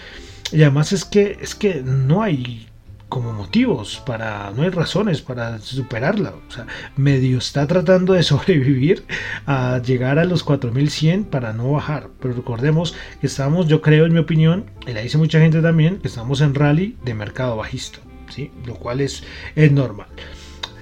Y 0.53 0.62
además 0.62 0.93
es 0.93 1.05
que 1.05 1.38
es 1.40 1.55
que 1.55 1.83
no 1.83 2.23
hay 2.23 2.69
como 3.11 3.35
motivos 3.35 4.03
para 4.07 4.51
no 4.53 4.62
hay 4.62 4.70
razones 4.70 5.20
para 5.20 5.59
superarla 5.59 6.31
o 6.31 6.51
sea 6.51 6.66
medio 6.96 7.37
está 7.37 7.66
tratando 7.66 8.14
de 8.14 8.23
sobrevivir 8.33 9.05
a 9.44 9.83
llegar 9.85 10.18
a 10.18 10.25
los 10.25 10.42
4100 10.42 11.25
para 11.25 11.53
no 11.53 11.73
bajar 11.73 12.09
pero 12.20 12.33
recordemos 12.33 12.94
que 13.20 13.27
estamos 13.27 13.66
yo 13.68 13.83
creo 13.83 14.07
en 14.07 14.14
mi 14.14 14.20
opinión 14.20 14.70
y 14.87 14.92
la 14.92 15.03
dice 15.03 15.18
mucha 15.18 15.40
gente 15.40 15.61
también 15.61 15.99
que 15.99 16.09
estamos 16.09 16.40
en 16.40 16.55
rally 16.55 16.96
de 17.05 17.12
mercado 17.12 17.57
bajista 17.57 17.99
¿sí? 18.31 18.51
lo 18.64 18.77
cual 18.77 19.03
es, 19.03 19.25
es 19.57 19.70
normal 19.70 20.09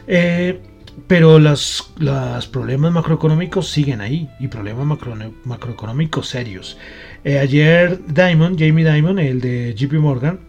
eh, 0.06 0.60
pero 1.06 1.38
los, 1.38 1.92
los, 1.98 2.46
problemas 2.48 2.92
macroeconómicos 2.92 3.70
siguen 3.70 4.00
ahí 4.00 4.28
y 4.40 4.48
problemas 4.48 4.84
macro, 4.84 5.16
macroeconómicos 5.44 6.28
serios. 6.28 6.76
Eh, 7.24 7.38
ayer 7.38 8.00
Diamond, 8.06 8.58
Jamie 8.58 8.84
Diamond, 8.84 9.18
el 9.20 9.40
de 9.40 9.74
JP 9.74 9.94
Morgan, 9.94 10.47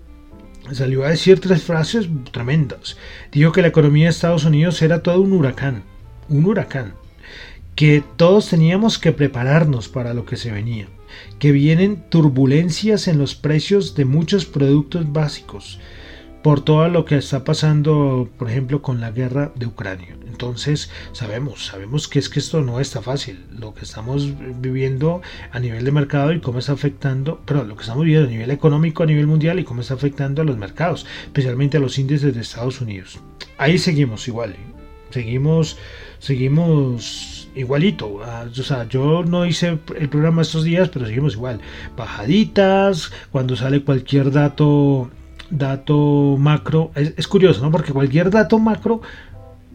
salió 0.74 1.04
a 1.04 1.10
decir 1.10 1.40
tres 1.40 1.64
frases 1.64 2.08
tremendas. 2.32 2.98
Dijo 3.32 3.52
que 3.52 3.62
la 3.62 3.68
economía 3.70 4.06
de 4.06 4.12
Estados 4.12 4.46
Unidos 4.46 4.82
era 4.82 5.04
todo 5.04 5.22
un 5.22 5.34
huracán, 5.34 5.84
un 6.28 6.46
huracán, 6.46 6.94
que 7.76 8.04
todos 8.18 8.50
teníamos 8.50 8.98
que 8.98 9.12
prepararnos 9.12 9.90
para 9.90 10.14
lo 10.14 10.26
que 10.26 10.38
se 10.38 10.52
venía, 10.52 10.88
que 11.40 11.52
vienen 11.52 12.04
turbulencias 12.10 13.08
en 13.08 13.18
los 13.18 13.36
precios 13.36 13.96
de 13.96 14.06
muchos 14.06 14.46
productos 14.46 15.12
básicos, 15.12 15.80
por 16.42 16.62
todo 16.62 16.88
lo 16.88 17.06
que 17.06 17.18
está 17.18 17.44
pasando, 17.44 18.30
por 18.38 18.50
ejemplo, 18.50 18.82
con 18.82 19.02
la 19.02 19.12
guerra 19.12 19.52
de 19.56 19.66
Ucrania. 19.66 20.16
Entonces, 20.28 20.90
sabemos, 21.12 21.66
sabemos 21.66 22.08
que 22.08 22.20
es 22.20 22.30
que 22.30 22.40
esto 22.40 22.62
no 22.62 22.80
está 22.80 23.02
fácil, 23.02 23.46
lo 23.52 23.74
que 23.74 23.84
estamos 23.84 24.30
viviendo 24.62 25.22
a 25.52 25.60
nivel 25.60 25.84
de 25.84 25.92
mercado 25.92 26.32
y 26.32 26.40
cómo 26.40 26.60
está 26.60 26.74
afectando, 26.74 27.42
pero 27.46 27.64
lo 27.66 27.76
que 27.76 27.82
estamos 27.82 28.06
viviendo 28.06 28.30
a 28.30 28.32
nivel 28.32 28.52
económico 28.52 29.04
a 29.04 29.06
nivel 29.06 29.28
mundial 29.28 29.60
y 29.60 29.66
cómo 29.66 29.82
está 29.82 29.96
afectando 29.96 30.42
a 30.42 30.46
los 30.46 30.58
mercados, 30.58 31.06
especialmente 31.26 31.78
a 31.78 31.82
los 31.82 32.00
índices 32.00 32.34
de 32.34 32.42
Estados 32.42 32.80
Unidos. 32.80 33.20
Ahí 33.58 33.78
seguimos 33.78 34.28
igual, 34.30 34.52
¿eh? 34.52 34.80
seguimos, 35.10 35.78
seguimos 36.20 37.50
igualito. 37.56 38.22
Ah, 38.24 38.46
o 38.50 38.64
sea, 38.64 38.88
yo 38.88 39.24
no 39.24 39.46
hice 39.46 39.78
el 39.98 40.10
programa 40.10 40.42
estos 40.42 40.64
días, 40.64 40.90
pero 40.90 41.06
seguimos 41.06 41.34
igual. 41.34 41.60
Bajaditas, 41.98 43.12
cuando 43.32 43.56
sale 43.56 43.84
cualquier 43.84 44.32
dato 44.32 45.10
dato 45.50 46.38
macro. 46.38 46.92
Es, 46.96 47.28
curioso, 47.28 47.62
¿no? 47.62 47.72
Porque 47.72 47.94
cualquier 47.94 48.30
dato 48.30 48.60
macro 48.60 49.02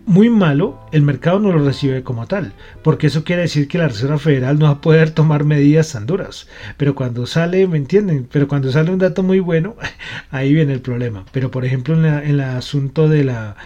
muy 0.06 0.28
malo, 0.28 0.80
el 0.92 1.02
mercado 1.02 1.38
no 1.38 1.50
lo 1.50 1.64
recibe 1.64 2.02
como 2.02 2.26
tal, 2.26 2.52
porque 2.82 3.06
eso 3.06 3.24
quiere 3.24 3.42
decir 3.42 3.68
que 3.68 3.78
la 3.78 3.88
Reserva 3.88 4.18
Federal 4.18 4.58
no 4.58 4.66
va 4.66 4.72
a 4.72 4.80
poder 4.82 5.10
tomar 5.10 5.44
medidas 5.44 5.92
tan 5.92 6.04
duras. 6.04 6.46
Pero 6.76 6.94
cuando 6.94 7.26
sale, 7.26 7.66
¿me 7.66 7.78
entienden? 7.78 8.28
Pero 8.30 8.46
cuando 8.46 8.70
sale 8.70 8.90
un 8.90 8.98
dato 8.98 9.22
muy 9.22 9.40
bueno, 9.40 9.76
ahí 10.30 10.52
viene 10.52 10.74
el 10.74 10.80
problema. 10.80 11.24
Pero 11.32 11.50
por 11.50 11.64
ejemplo, 11.64 11.94
en, 11.94 12.04
el 12.04 12.40
asunto 12.40 13.08
de 13.08 13.24
la, 13.24 13.56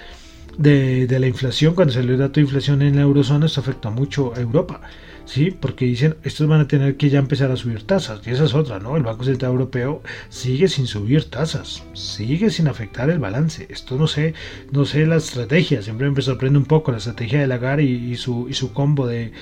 de, 0.58 1.06
de, 1.06 1.18
la 1.18 1.26
inflación, 1.26 1.74
cuando 1.74 1.94
salió 1.94 2.12
el 2.12 2.18
dato 2.18 2.34
de 2.34 2.42
inflación 2.42 2.82
en 2.82 2.96
la 2.96 3.02
eurozona, 3.02 3.46
esto 3.46 3.60
afectó 3.60 3.90
mucho 3.90 4.34
a 4.34 4.40
Europa. 4.40 4.82
¿sí? 5.28 5.50
Porque 5.50 5.84
dicen, 5.84 6.16
estos 6.24 6.48
van 6.48 6.60
a 6.60 6.68
tener 6.68 6.96
que 6.96 7.10
ya 7.10 7.18
empezar 7.18 7.50
a 7.50 7.56
subir 7.56 7.82
tasas. 7.86 8.26
Y 8.26 8.30
esa 8.30 8.44
es 8.44 8.54
otra, 8.54 8.78
¿no? 8.80 8.96
El 8.96 9.02
Banco 9.02 9.24
Central 9.24 9.52
Europeo 9.52 10.02
sigue 10.30 10.68
sin 10.68 10.86
subir 10.86 11.30
tasas, 11.30 11.84
sigue 11.92 12.50
sin 12.50 12.66
afectar 12.66 13.10
el 13.10 13.18
balance. 13.18 13.66
Esto 13.70 13.96
no 13.96 14.06
sé, 14.06 14.34
no 14.72 14.84
sé 14.84 15.06
la 15.06 15.16
estrategia, 15.16 15.82
siempre 15.82 16.10
me 16.10 16.22
sorprende 16.22 16.58
un 16.58 16.64
poco 16.64 16.90
la 16.90 16.98
estrategia 16.98 17.40
de 17.40 17.46
Lagarde 17.46 17.84
y, 17.84 18.16
su, 18.16 18.48
y 18.48 18.54
su 18.54 18.72
combo 18.72 19.06
de, 19.06 19.32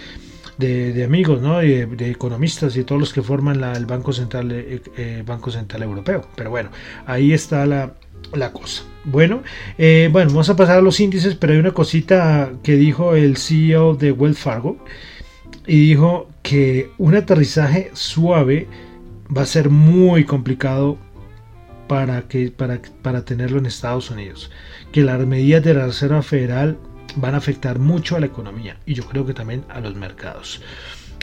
de, 0.58 1.04
amigos, 1.04 1.40
¿no? 1.40 1.58
De, 1.58 2.10
economistas 2.10 2.76
y 2.76 2.84
todos 2.84 3.00
los 3.00 3.12
que 3.12 3.22
forman 3.22 3.62
el 3.62 3.86
Banco 3.86 4.12
Central, 4.12 4.50
eh, 4.52 4.82
eh, 4.96 5.22
Banco 5.24 5.50
Central 5.50 5.84
Europeo. 5.84 6.26
Pero 6.34 6.50
bueno, 6.50 6.70
ahí 7.06 7.32
está 7.32 7.64
la, 7.64 7.94
la 8.32 8.52
cosa. 8.52 8.82
Bueno, 9.04 9.42
eh, 9.78 10.08
bueno, 10.10 10.30
vamos 10.30 10.48
a 10.48 10.56
pasar 10.56 10.78
a 10.78 10.82
los 10.82 11.00
índices, 11.00 11.34
pero 11.34 11.52
hay 11.52 11.58
una 11.58 11.72
cosita 11.72 12.52
que 12.62 12.76
dijo 12.76 13.14
el 13.14 13.36
CEO 13.36 13.94
de 13.94 14.12
Wells 14.12 14.38
Fargo 14.38 14.78
y 15.66 15.88
dijo 15.88 16.28
que 16.42 16.90
un 16.98 17.14
aterrizaje 17.14 17.90
suave 17.94 18.68
va 19.34 19.42
a 19.42 19.46
ser 19.46 19.70
muy 19.70 20.24
complicado 20.24 20.98
para, 21.88 22.22
que, 22.22 22.50
para, 22.50 22.80
para 23.02 23.24
tenerlo 23.24 23.58
en 23.58 23.66
Estados 23.66 24.10
Unidos. 24.10 24.50
Que 24.92 25.02
las 25.02 25.24
medidas 25.26 25.62
de 25.64 25.74
la 25.74 25.86
Reserva 25.86 26.22
Federal 26.22 26.78
van 27.16 27.34
a 27.34 27.38
afectar 27.38 27.78
mucho 27.78 28.16
a 28.16 28.20
la 28.20 28.26
economía 28.26 28.76
y 28.86 28.94
yo 28.94 29.04
creo 29.06 29.26
que 29.26 29.34
también 29.34 29.64
a 29.68 29.80
los 29.80 29.94
mercados. 29.94 30.60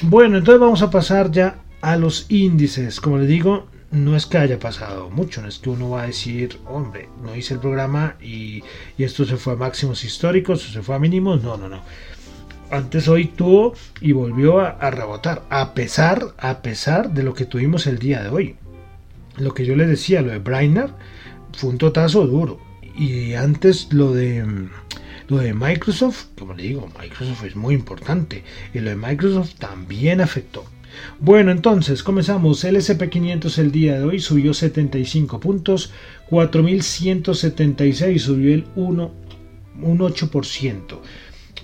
Bueno, 0.03 0.37
entonces 0.37 0.59
vamos 0.59 0.81
a 0.81 0.89
pasar 0.89 1.31
ya 1.31 1.59
a 1.81 1.97
los 1.97 2.25
índices. 2.29 2.99
Como 2.99 3.17
les 3.17 3.27
digo, 3.27 3.67
no 3.93 4.15
es 4.15 4.25
que 4.25 4.39
haya 4.39 4.59
pasado 4.59 5.11
mucho, 5.11 5.41
no 5.41 5.47
es 5.47 5.59
que 5.59 5.69
uno 5.69 5.91
va 5.91 6.01
a 6.01 6.07
decir, 6.07 6.59
hombre, 6.65 7.09
no 7.23 7.35
hice 7.35 7.53
el 7.53 7.59
programa 7.59 8.15
y, 8.19 8.63
esto 8.97 9.23
se 9.23 9.37
fue 9.37 9.53
a 9.53 9.55
máximos 9.55 10.03
históricos 10.03 10.67
o 10.67 10.71
se 10.71 10.81
fue 10.81 10.95
a 10.95 10.99
mínimos, 10.99 11.43
no, 11.43 11.57
no, 11.57 11.69
no. 11.69 11.81
Antes 12.71 13.07
hoy 13.07 13.27
tuvo 13.27 13.75
y 14.01 14.11
volvió 14.13 14.59
a, 14.59 14.89
rebotar, 14.89 15.43
a 15.51 15.75
pesar, 15.75 16.33
a 16.39 16.63
pesar 16.63 17.11
de 17.11 17.21
lo 17.21 17.35
que 17.35 17.45
tuvimos 17.45 17.85
el 17.85 17.99
día 17.99 18.23
de 18.23 18.29
hoy. 18.29 18.55
Lo 19.37 19.53
que 19.53 19.63
yo 19.63 19.75
les 19.75 19.87
decía, 19.87 20.23
lo 20.23 20.31
de 20.31 20.39
Brainer, 20.39 20.89
fue 21.55 21.69
un 21.69 21.77
totazo 21.77 22.25
duro. 22.25 22.59
Y 22.97 23.33
antes 23.35 23.93
lo 23.93 24.11
de 24.11 24.43
lo 25.27 25.37
de 25.37 25.53
Microsoft, 25.53 26.25
como 26.37 26.53
le 26.53 26.63
digo, 26.63 26.89
Microsoft 26.99 27.43
es 27.43 27.55
muy 27.55 27.75
importante. 27.75 28.43
Y 28.73 28.79
lo 28.79 28.89
de 28.89 28.95
Microsoft 28.95 29.55
también 29.59 30.19
afectó. 30.19 30.65
Bueno, 31.19 31.51
entonces 31.51 32.03
comenzamos. 32.03 32.63
El 32.63 32.75
SP500 32.75 33.57
el 33.59 33.71
día 33.71 33.97
de 33.97 34.03
hoy 34.03 34.19
subió 34.19 34.53
75 34.53 35.39
puntos, 35.39 35.91
4176 36.29 38.21
subió 38.21 38.53
el 38.53 38.65
1, 38.75 39.11
un 39.81 39.99
8%. 39.99 40.99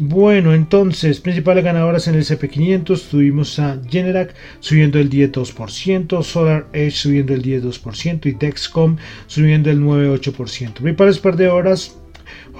Bueno, 0.01 0.53
entonces, 0.53 1.19
principales 1.19 1.61
ganadoras 1.61 2.07
en 2.07 2.15
el 2.15 2.21
SP500 2.21 3.09
tuvimos 3.09 3.59
a 3.59 3.81
Generac 3.89 4.33
subiendo 4.61 4.97
el 4.97 5.09
10,2%, 5.09 6.23
Solar 6.23 6.67
Edge 6.71 6.95
subiendo 6.95 7.33
el 7.33 7.43
10,2% 7.43 8.25
y 8.27 8.31
Dexcom 8.31 8.95
subiendo 9.27 9.69
el 9.69 9.81
9,8%. 9.81 10.73
Principales 10.75 11.19
perdedoras 11.19 11.98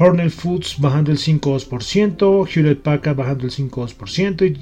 Hornell 0.01 0.31
Foods 0.31 0.79
bajando 0.79 1.11
el 1.11 1.17
5,2%, 1.17 2.47
Hewlett 2.47 2.81
Packard 2.81 3.17
bajando 3.17 3.43
el 3.43 3.51
5,2% 3.51 4.47
y 4.47 4.53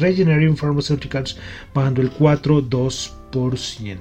Regenerating 0.00 0.56
Pharmaceuticals 0.56 1.36
bajando 1.74 2.00
el 2.00 2.10
4,2%. 2.10 3.98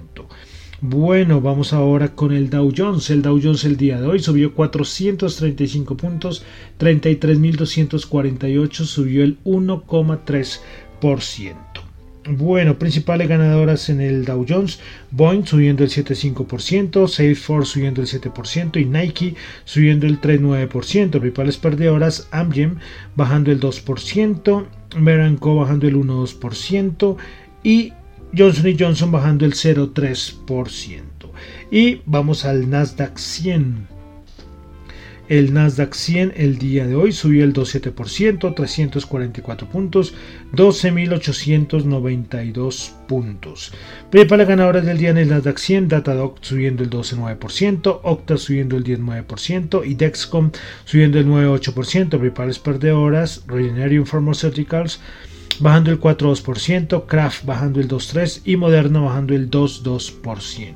Bueno, 0.80 1.42
vamos 1.42 1.74
ahora 1.74 2.16
con 2.16 2.32
el 2.32 2.50
Dow 2.50 2.72
Jones. 2.76 3.10
El 3.10 3.22
Dow 3.22 3.38
Jones 3.44 3.66
el 3.66 3.76
día 3.76 4.00
de 4.00 4.08
hoy 4.08 4.20
subió 4.20 4.56
435 4.56 5.98
puntos, 5.98 6.46
33.248 6.80 8.86
subió 8.86 9.26
el 9.26 9.44
1,3%. 9.44 11.91
Bueno, 12.30 12.78
principales 12.78 13.28
ganadoras 13.28 13.90
en 13.90 14.00
el 14.00 14.26
Dow 14.26 14.46
Jones, 14.48 14.80
Boeing 15.10 15.44
subiendo 15.44 15.84
el 15.84 15.90
7,5%, 15.90 17.08
Salesforce 17.08 17.74
subiendo 17.74 18.02
el 18.02 18.08
7% 18.08 18.80
y 18.80 18.86
Nike 18.86 19.36
subiendo 19.66 20.06
el 20.06 20.22
3,9%. 20.22 21.10
Principales 21.10 21.58
perdedoras, 21.58 22.28
Amgen 22.32 22.78
bajando 23.16 23.52
el 23.52 23.60
2%, 23.60 24.68
Meranco 24.98 25.56
bajando 25.56 25.88
el 25.88 25.96
1,2% 25.96 27.18
y 27.64 27.94
Johnson 28.38 28.76
Johnson 28.78 29.12
bajando 29.12 29.46
el 29.46 29.54
0,3%. 29.54 31.02
Y 31.72 32.02
vamos 32.06 32.46
al 32.46 32.70
Nasdaq 32.70 33.18
100. 33.18 33.91
El 35.32 35.54
Nasdaq 35.54 35.96
100 35.96 36.34
el 36.36 36.58
día 36.58 36.86
de 36.86 36.96
hoy 36.96 37.14
subió 37.14 37.46
el 37.46 37.54
2,7%, 37.54 38.54
344 38.54 39.70
puntos, 39.70 40.14
12.892 40.52 42.92
puntos. 43.08 43.72
Prepara 44.10 44.44
ganadores 44.44 44.86
del 44.86 44.98
día 44.98 45.12
en 45.12 45.20
el 45.20 45.30
Nasdaq 45.30 45.58
100, 45.58 45.88
Datadog 45.88 46.36
subiendo 46.42 46.84
el 46.84 46.90
12,9%, 46.90 48.02
Octa 48.04 48.38
subiendo 48.38 48.76
el 48.76 48.84
19% 48.84 49.88
y 49.88 49.94
Dexcom 49.94 50.52
subiendo 50.84 51.18
el 51.18 51.28
9,8%. 51.28 52.20
Prepara 52.20 52.52
perdedoras, 52.62 53.46
Regenerium 53.48 54.06
Pharmaceuticals 54.06 55.00
bajando 55.62 55.92
el 55.92 56.02
4,2%, 56.02 57.06
Kraft 57.06 57.46
bajando 57.46 57.80
el 57.80 57.88
2,3% 57.88 58.42
y 58.44 58.58
Moderna 58.58 59.00
bajando 59.00 59.34
el 59.34 59.50
2,2%. 59.50 60.74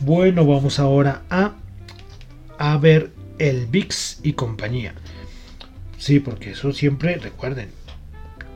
Bueno, 0.00 0.44
vamos 0.44 0.80
ahora 0.80 1.22
a, 1.30 1.54
a 2.58 2.76
ver 2.78 3.16
el 3.38 3.66
VIX 3.66 4.20
y 4.22 4.32
compañía. 4.32 4.94
Sí, 5.98 6.20
porque 6.20 6.52
eso 6.52 6.72
siempre, 6.72 7.16
recuerden, 7.16 7.68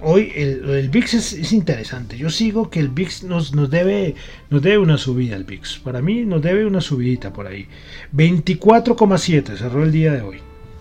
hoy 0.01 0.33
el, 0.35 0.89
VIX 0.91 1.15
es, 1.15 1.53
interesante. 1.53 2.17
Yo 2.17 2.31
sigo 2.31 2.71
que 2.71 2.81
el 2.81 2.89
VIX 2.89 3.25
nos, 3.25 3.55
nos, 3.55 3.71
debe, 3.71 4.15
nos 4.51 4.63
debe 4.63 4.79
una 4.79 4.99
subida 4.99 5.37
el 5.37 5.45
VIX. 5.45 5.79
Para 5.79 6.03
mí 6.03 6.25
nos 6.25 6.43
debe 6.43 6.67
una 6.67 6.81
subidita 6.81 7.33
por 7.33 7.47
ahí. 7.47 7.67
24,7 8.15 9.57
cerró 9.57 9.83
el 9.83 9.93
día 9.93 10.13
de 10.13 10.23
hoy. 10.23 10.39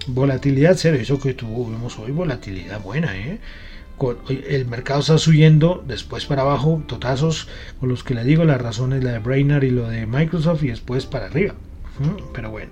Volatilidad 0.07 0.75
cero, 0.77 0.97
eso 0.99 1.19
que 1.19 1.35
tuvimos 1.35 1.99
hoy, 1.99 2.11
volatilidad 2.11 2.81
buena, 2.81 3.15
¿eh? 3.15 3.39
el 4.49 4.65
mercado 4.65 5.01
está 5.01 5.17
subiendo 5.19 5.83
después 5.87 6.25
para 6.25 6.41
abajo, 6.41 6.81
totazos 6.87 7.47
con 7.79 7.89
los 7.89 8.03
que 8.03 8.15
le 8.15 8.23
digo 8.23 8.43
las 8.45 8.59
razones, 8.59 9.03
la 9.03 9.11
de 9.11 9.19
Brainerd 9.19 9.63
y 9.63 9.69
lo 9.69 9.87
de 9.87 10.07
Microsoft 10.07 10.63
y 10.63 10.69
después 10.69 11.05
para 11.05 11.27
arriba. 11.27 11.53
Pero 12.33 12.51
bueno, 12.51 12.71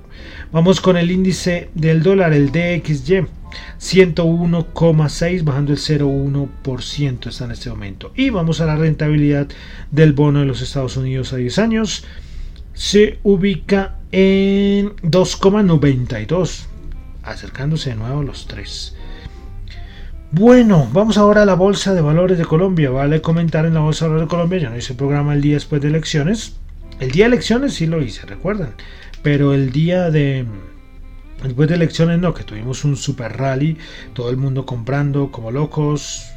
vamos 0.52 0.82
con 0.82 0.98
el 0.98 1.12
índice 1.12 1.70
del 1.74 2.04
dólar, 2.04 2.34
el 2.34 2.52
DXY. 2.52 3.28
101,6 3.80 5.44
bajando 5.44 5.74
el 5.74 5.80
0,1% 5.80 7.28
está 7.28 7.46
en 7.46 7.52
este 7.52 7.70
momento. 7.70 8.12
Y 8.16 8.30
vamos 8.30 8.62
a 8.62 8.66
la 8.66 8.76
rentabilidad 8.76 9.48
del 9.92 10.14
bono 10.14 10.40
de 10.40 10.46
los 10.46 10.62
Estados 10.62 10.98
Unidos 10.98 11.34
a 11.34 11.38
10 11.38 11.60
años. 11.60 12.06
Se 12.74 13.20
ubica 13.24 13.98
en 14.12 14.96
2,92, 14.98 16.66
acercándose 17.24 17.92
de 17.92 17.96
nuevo 17.96 18.20
a 18.20 18.24
los 18.24 18.48
3. 18.48 18.96
Bueno, 20.32 20.88
vamos 20.94 21.18
ahora 21.18 21.42
a 21.42 21.46
la 21.46 21.56
Bolsa 21.56 21.96
de 21.96 22.02
Valores 22.02 22.38
de 22.38 22.46
Colombia. 22.46 22.92
Vale 22.92 23.20
comentar 23.22 23.66
en 23.66 23.74
la 23.74 23.80
Bolsa 23.80 24.06
de 24.06 24.10
Valores 24.10 24.28
de 24.28 24.30
Colombia, 24.30 24.60
ya 24.60 24.70
no 24.70 24.78
hice 24.78 24.94
el 24.94 24.98
programa 24.98 25.34
el 25.34 25.42
día 25.42 25.56
después 25.56 25.82
de 25.82 25.88
elecciones. 25.88 26.56
El 27.00 27.12
día 27.12 27.26
de 27.26 27.34
elecciones 27.34 27.74
sí 27.74 27.88
lo 27.88 28.02
hice, 28.02 28.28
recuerdan. 28.28 28.76
Pero 29.22 29.54
el 29.54 29.72
día 29.72 30.10
de... 30.10 30.46
Después 31.44 31.70
de 31.70 31.76
elecciones 31.76 32.20
no, 32.20 32.34
que 32.34 32.44
tuvimos 32.44 32.84
un 32.84 32.98
super 32.98 33.38
rally, 33.38 33.78
todo 34.14 34.30
el 34.30 34.36
mundo 34.36 34.66
comprando 34.66 35.32
como 35.32 35.52
locos 35.52 36.30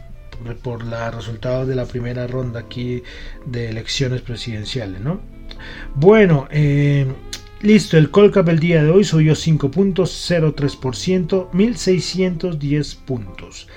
por, 0.62 0.84
los 0.84 1.14
resultados 1.14 1.66
de 1.68 1.74
la 1.74 1.86
primera 1.86 2.26
ronda 2.26 2.60
aquí 2.60 3.02
de 3.46 3.70
elecciones 3.70 4.20
presidenciales, 4.22 5.00
¿no? 5.00 5.20
Bueno, 5.94 6.48
eh, 6.50 7.06
listo, 7.60 7.96
el 7.96 8.10
Colcap 8.10 8.48
el 8.48 8.58
día 8.58 8.82
de 8.82 8.90
hoy 8.90 9.04
subió 9.04 9.34
5.03%, 9.34 11.50
1.610 11.50 12.96
puntos. 13.04 13.68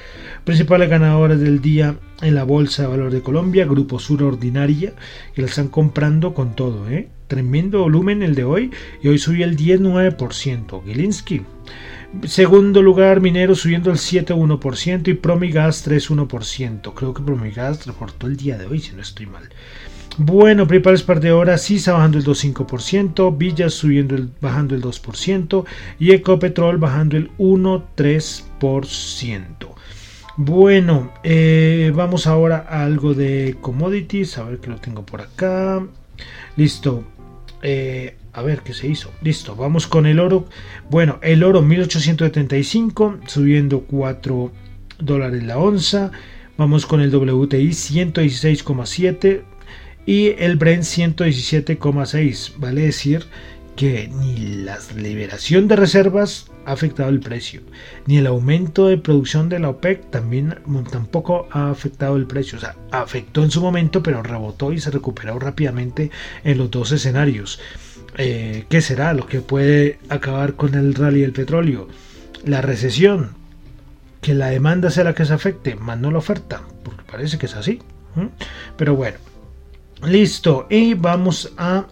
Principales 0.43 0.89
ganadores 0.89 1.39
del 1.39 1.61
día 1.61 1.95
en 2.21 2.33
la 2.35 2.43
Bolsa 2.43 2.81
de 2.83 2.89
Valor 2.89 3.11
de 3.11 3.21
Colombia, 3.21 3.65
Grupo 3.65 3.99
Sur 3.99 4.23
Ordinaria, 4.23 4.93
que 5.33 5.41
la 5.41 5.47
están 5.47 5.69
comprando 5.69 6.33
con 6.33 6.55
todo, 6.55 6.89
¿eh? 6.89 7.09
Tremendo 7.27 7.79
volumen 7.79 8.23
el 8.23 8.35
de 8.35 8.43
hoy 8.43 8.71
y 9.01 9.07
hoy 9.07 9.17
subió 9.17 9.45
el 9.45 9.57
19%. 9.57 10.83
Gilinski. 10.85 11.41
Segundo 12.23 12.81
lugar, 12.81 13.19
Minero 13.19 13.55
subiendo 13.55 13.91
el 13.91 13.97
7,1% 13.97 15.09
y 15.09 15.15
Promigas 15.15 15.85
3,1%. 15.87 16.93
Creo 16.93 17.13
que 17.13 17.23
Promigas 17.23 17.85
reportó 17.85 18.27
el 18.27 18.37
día 18.37 18.57
de 18.57 18.67
hoy, 18.67 18.79
si 18.79 18.93
no 18.93 19.01
estoy 19.01 19.25
mal. 19.25 19.49
Bueno, 20.17 20.65
principales 20.65 21.03
perdedoras, 21.03 21.63
Sisa 21.63 21.91
bajando 21.91 22.17
el 22.17 22.23
2,5%, 22.23 23.37
Villas 23.37 23.73
subiendo 23.73 24.15
el, 24.15 24.29
bajando 24.39 24.73
el 24.73 24.81
2% 24.81 25.65
y 25.99 26.13
Ecopetrol 26.13 26.77
bajando 26.77 27.17
el 27.17 27.31
1,3%. 27.37 29.75
Bueno, 30.37 31.11
eh, 31.23 31.91
vamos 31.93 32.27
ahora 32.27 32.65
a 32.69 32.85
algo 32.85 33.13
de 33.13 33.57
commodities, 33.59 34.37
a 34.37 34.43
ver 34.43 34.59
que 34.59 34.69
lo 34.69 34.77
tengo 34.77 35.05
por 35.05 35.19
acá. 35.19 35.85
Listo, 36.55 37.03
eh, 37.67 38.15
a 38.31 38.43
ver 38.43 38.61
qué 38.61 38.75
se 38.75 38.87
hizo. 38.87 39.11
Listo, 39.23 39.55
vamos 39.55 39.87
con 39.87 40.05
el 40.05 40.19
oro. 40.19 40.45
Bueno, 40.91 41.17
el 41.23 41.43
oro 41.43 41.63
1875, 41.63 43.21
subiendo 43.25 43.81
4 43.81 44.51
dólares 44.99 45.43
la 45.43 45.57
onza. 45.57 46.11
Vamos 46.57 46.85
con 46.85 47.01
el 47.01 47.13
WTI 47.13 47.69
116,7 47.69 49.41
y 50.05 50.27
el 50.37 50.57
Brent 50.57 50.83
117,6. 50.83 52.53
Vale 52.57 52.81
decir 52.81 53.25
que 53.75 54.07
ni 54.07 54.63
la 54.63 54.77
liberación 54.95 55.67
de 55.67 55.75
reservas 55.75 56.49
ha 56.65 56.71
afectado 56.71 57.09
el 57.09 57.19
precio, 57.19 57.61
ni 58.05 58.17
el 58.17 58.27
aumento 58.27 58.87
de 58.87 58.97
producción 58.97 59.49
de 59.49 59.59
la 59.59 59.69
OPEC 59.69 60.09
también 60.09 60.55
tampoco 60.89 61.47
ha 61.51 61.69
afectado 61.69 62.15
el 62.15 62.25
precio. 62.25 62.57
O 62.57 62.61
sea, 62.61 62.75
afectó 62.91 63.43
en 63.43 63.51
su 63.51 63.61
momento, 63.61 64.01
pero 64.01 64.23
rebotó 64.23 64.71
y 64.71 64.79
se 64.79 64.91
recuperó 64.91 65.37
rápidamente 65.39 66.09
en 66.43 66.57
los 66.57 66.71
dos 66.71 66.91
escenarios. 66.91 67.59
Eh, 68.17 68.65
¿Qué 68.69 68.81
será 68.81 69.13
lo 69.13 69.27
que 69.27 69.41
puede 69.41 69.99
acabar 70.09 70.53
con 70.53 70.73
el 70.75 70.95
rally 70.95 71.21
del 71.21 71.33
petróleo? 71.33 71.87
La 72.45 72.61
recesión, 72.61 73.31
que 74.21 74.33
la 74.33 74.47
demanda 74.47 74.89
sea 74.89 75.03
la 75.03 75.13
que 75.13 75.25
se 75.25 75.33
afecte, 75.33 75.75
más 75.75 75.99
no 75.99 76.11
la 76.11 76.19
oferta, 76.19 76.61
porque 76.83 77.03
parece 77.03 77.37
que 77.37 77.47
es 77.47 77.55
así. 77.55 77.79
Pero 78.77 78.95
bueno, 78.95 79.17
listo. 80.03 80.67
Y 80.69 80.93
vamos 80.93 81.53
a 81.57 81.87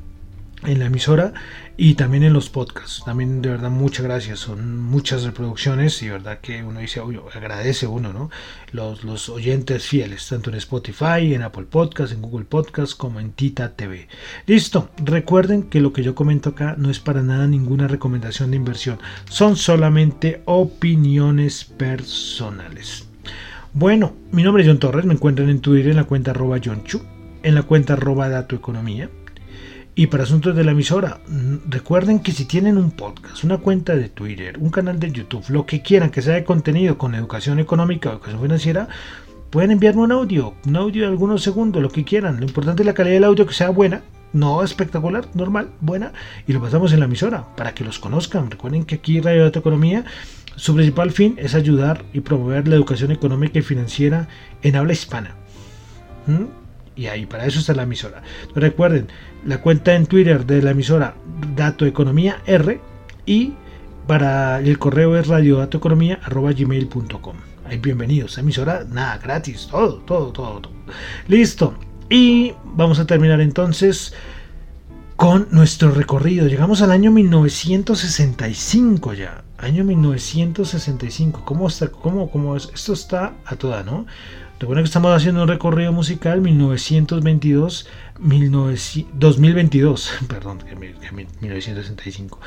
en 0.66 0.79
la 0.79 0.87
emisora 0.87 1.33
y 1.77 1.94
también 1.94 2.22
en 2.22 2.33
los 2.33 2.50
podcasts. 2.50 3.03
También 3.05 3.42
de 3.42 3.50
verdad 3.50 3.70
muchas 3.70 4.05
gracias, 4.05 4.40
son 4.40 4.81
muchas 4.81 5.24
reproducciones 5.24 6.03
y 6.03 6.09
verdad 6.09 6.38
que 6.40 6.62
uno 6.62 6.81
dice, 6.81 7.00
uy, 7.00 7.20
agradece 7.35 7.87
uno, 7.87 8.12
¿no? 8.12 8.31
Los, 8.72 9.05
los 9.05 9.29
oyentes 9.29 9.87
fieles, 9.87 10.29
tanto 10.29 10.50
en 10.50 10.57
Spotify, 10.57 11.35
en 11.35 11.42
Apple 11.42 11.64
Podcasts, 11.64 12.14
en 12.14 12.22
Google 12.22 12.44
Podcasts 12.44 12.94
como 12.94 13.20
en 13.20 13.33
Tita 13.33 13.72
TV. 13.72 14.09
Listo, 14.46 14.90
recuerden 14.98 15.64
que 15.64 15.81
lo 15.81 15.92
que 15.92 16.03
yo 16.03 16.14
comento 16.14 16.50
acá 16.50 16.74
no 16.79 16.90
es 16.90 17.00
para 17.00 17.22
nada 17.22 17.46
ninguna 17.46 17.88
recomendación 17.88 18.50
de 18.50 18.57
inversión, 18.57 18.98
son 19.29 19.57
solamente 19.57 20.42
opiniones 20.44 21.64
personales. 21.64 23.07
Bueno, 23.72 24.14
mi 24.31 24.44
nombre 24.44 24.62
es 24.62 24.68
John 24.68 24.79
Torres, 24.79 25.05
me 25.05 25.14
encuentran 25.14 25.50
en 25.50 25.61
Twitter 25.61 25.90
en 25.90 25.96
la 25.96 26.05
cuenta 26.05 26.31
arroba 26.31 26.61
John 26.64 26.85
Chu, 26.85 27.03
en 27.42 27.57
la 27.57 27.62
cuenta 27.62 27.94
arroba 27.94 28.29
Dato 28.29 28.55
Economía 28.55 29.11
y 29.96 30.09
para 30.09 30.24
asuntos 30.24 30.57
de 30.57 30.64
la 30.64 30.72
emisora, 30.72 31.20
mm, 31.28 31.70
recuerden 31.70 32.18
que 32.18 32.33
si 32.33 32.46
tienen 32.46 32.78
un 32.78 32.90
podcast, 32.90 33.44
una 33.44 33.59
cuenta 33.59 33.94
de 33.94 34.09
Twitter, 34.09 34.59
un 34.59 34.70
canal 34.70 34.98
de 34.98 35.12
YouTube, 35.12 35.44
lo 35.48 35.66
que 35.66 35.83
quieran 35.83 36.11
que 36.11 36.22
sea 36.22 36.35
de 36.35 36.44
contenido 36.44 36.98
con 36.98 37.14
educación 37.14 37.61
económica 37.61 38.09
o 38.09 38.12
educación 38.12 38.42
financiera, 38.42 38.88
pueden 39.50 39.70
enviarme 39.70 40.02
un 40.02 40.11
audio, 40.11 40.54
un 40.66 40.76
audio 40.76 41.02
de 41.02 41.09
algunos 41.09 41.42
segundos, 41.42 41.80
lo 41.80 41.90
que 41.90 42.04
quieran. 42.04 42.40
Lo 42.40 42.46
importante 42.46 42.83
es 42.83 42.87
la 42.87 42.94
calidad 42.94 43.14
del 43.14 43.24
audio 43.24 43.46
que 43.46 43.54
sea 43.54 43.70
buena, 43.70 44.02
no 44.33 44.64
espectacular, 44.64 45.28
normal, 45.35 45.70
buena, 45.80 46.12
y 46.48 46.52
lo 46.52 46.61
pasamos 46.61 46.92
en 46.92 46.98
la 46.98 47.04
emisora 47.04 47.46
para 47.57 47.72
que 47.72 47.85
los 47.85 48.00
conozcan. 48.00 48.50
Recuerden 48.50 48.85
que 48.85 48.96
aquí 48.96 49.20
Radio 49.20 49.44
Data 49.44 49.61
Economía, 49.61 50.04
su 50.57 50.74
principal 50.74 51.12
fin 51.12 51.37
es 51.38 51.54
ayudar 51.54 52.04
y 52.12 52.18
promover 52.18 52.66
la 52.66 52.74
educación 52.74 53.12
económica 53.12 53.61
y 53.61 53.62
financiera 53.62 54.26
en 54.62 54.74
habla 54.74 54.92
hispana. 54.92 55.37
¿Mm? 56.26 56.63
Y 56.96 57.07
ahí 57.07 57.26
para 57.26 57.46
eso 57.46 57.61
está 57.61 57.74
la 57.74 57.85
emisora. 57.85 58.22
Recuerden, 58.54 59.09
la 59.44 59.61
cuenta 59.61 59.94
en 59.94 60.07
Twitter 60.07 60.46
de 60.46 60.62
la 60.62 60.70
emisora 60.70 61.14
Dato 61.54 61.85
Economía 61.87 62.40
R 62.46 62.80
y 63.26 63.52
para 64.07 64.61
el 64.61 64.78
correo 64.78 65.16
es 65.16 65.26
radiodatoeconomía.gmail.com. 65.28 67.37
Ahí 67.66 67.78
bienvenidos, 67.78 68.37
emisora, 68.38 68.85
nada, 68.88 69.18
gratis, 69.18 69.68
todo, 69.70 70.00
todo, 70.00 70.33
todo, 70.33 70.61
todo. 70.61 70.72
Listo. 71.28 71.74
Y 72.11 72.52
vamos 72.64 72.98
a 72.98 73.07
terminar 73.07 73.40
entonces 73.40 74.12
con 75.16 75.48
nuestro 75.50 75.90
recorrido. 75.90 76.46
Llegamos 76.46 76.83
al 76.83 76.92
año 76.92 77.11
1965 77.11 79.14
ya. 79.14 79.42
Año 79.57 79.85
1965. 79.85 81.44
¿Cómo 81.46 81.68
está? 81.68 81.88
¿Cómo, 81.88 82.30
cómo 82.30 82.54
es? 82.57 82.68
Esto 82.74 82.92
está 82.92 83.33
a 83.46 83.57
toda, 83.57 83.83
¿no? 83.83 84.04
Recuerden 84.60 84.84
que 84.84 84.88
estamos 84.88 85.14
haciendo 85.14 85.42
un 85.42 85.48
recorrido 85.48 85.92
musical 85.92 86.40
1922, 86.40 87.88
2022, 88.18 90.12
perdón, 90.28 90.58
1965. 91.40 92.40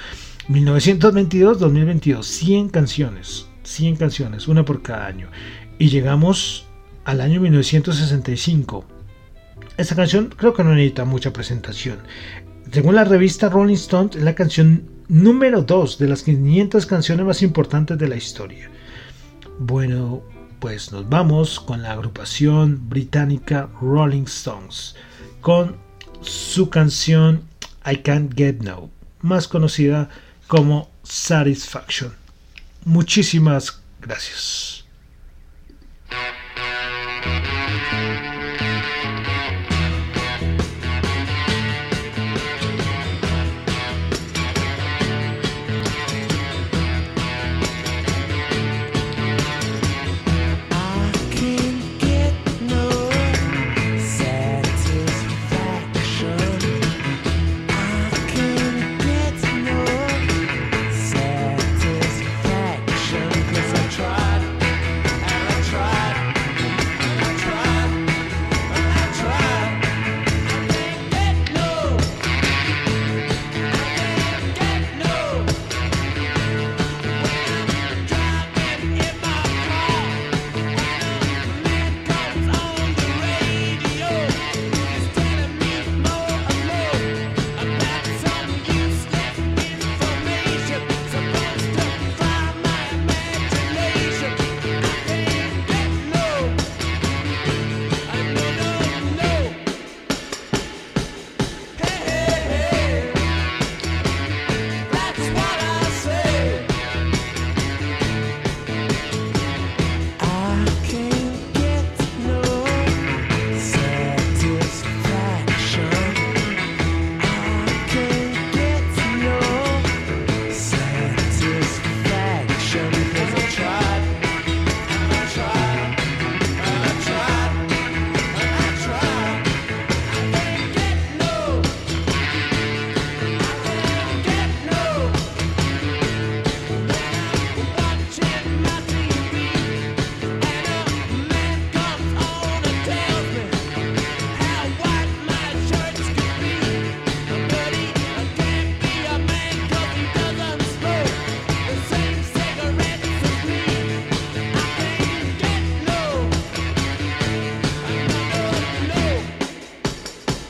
1922, 0.48 1.60
2022, 1.60 2.26
100 2.26 2.70
canciones, 2.70 3.48
100 3.64 3.98
canciones, 3.98 4.48
una 4.48 4.64
por 4.64 4.82
cada 4.82 5.06
año. 5.06 5.28
Y 5.78 5.90
llegamos 5.90 6.66
al 7.04 7.20
año 7.20 7.42
1965. 7.42 8.86
Esta 9.76 9.96
canción 9.96 10.34
creo 10.36 10.54
que 10.54 10.64
no 10.64 10.74
necesita 10.74 11.04
mucha 11.04 11.34
presentación. 11.34 12.00
Según 12.72 12.96
la 12.96 13.04
revista 13.04 13.50
Rolling 13.50 13.76
Stone, 13.76 14.12
es 14.16 14.24
la 14.24 14.34
canción 14.34 14.90
número 15.10 15.62
2 15.62 16.00
de 16.00 16.08
las 16.08 16.24
500 16.24 16.86
canciones 16.86 17.26
más 17.26 17.42
importantes 17.42 17.98
de 17.98 18.08
la 18.08 18.16
historia. 18.16 18.70
Bueno, 19.60 20.24
pues 20.60 20.92
nos 20.92 21.08
vamos 21.08 21.60
con 21.60 21.84
la 21.84 21.92
agrupación 21.92 22.90
británica 22.90 23.70
Rolling 23.82 24.24
Stones, 24.24 24.96
con 25.42 25.78
su 26.22 26.70
canción 26.70 27.44
I 27.86 27.98
Can't 27.98 28.34
Get 28.36 28.62
No, 28.62 28.90
más 29.22 29.48
conocida 29.48 30.10
como 30.48 30.90
Satisfaction. 31.04 32.14
Muchísimas 32.86 33.82
gracias. 34.02 34.86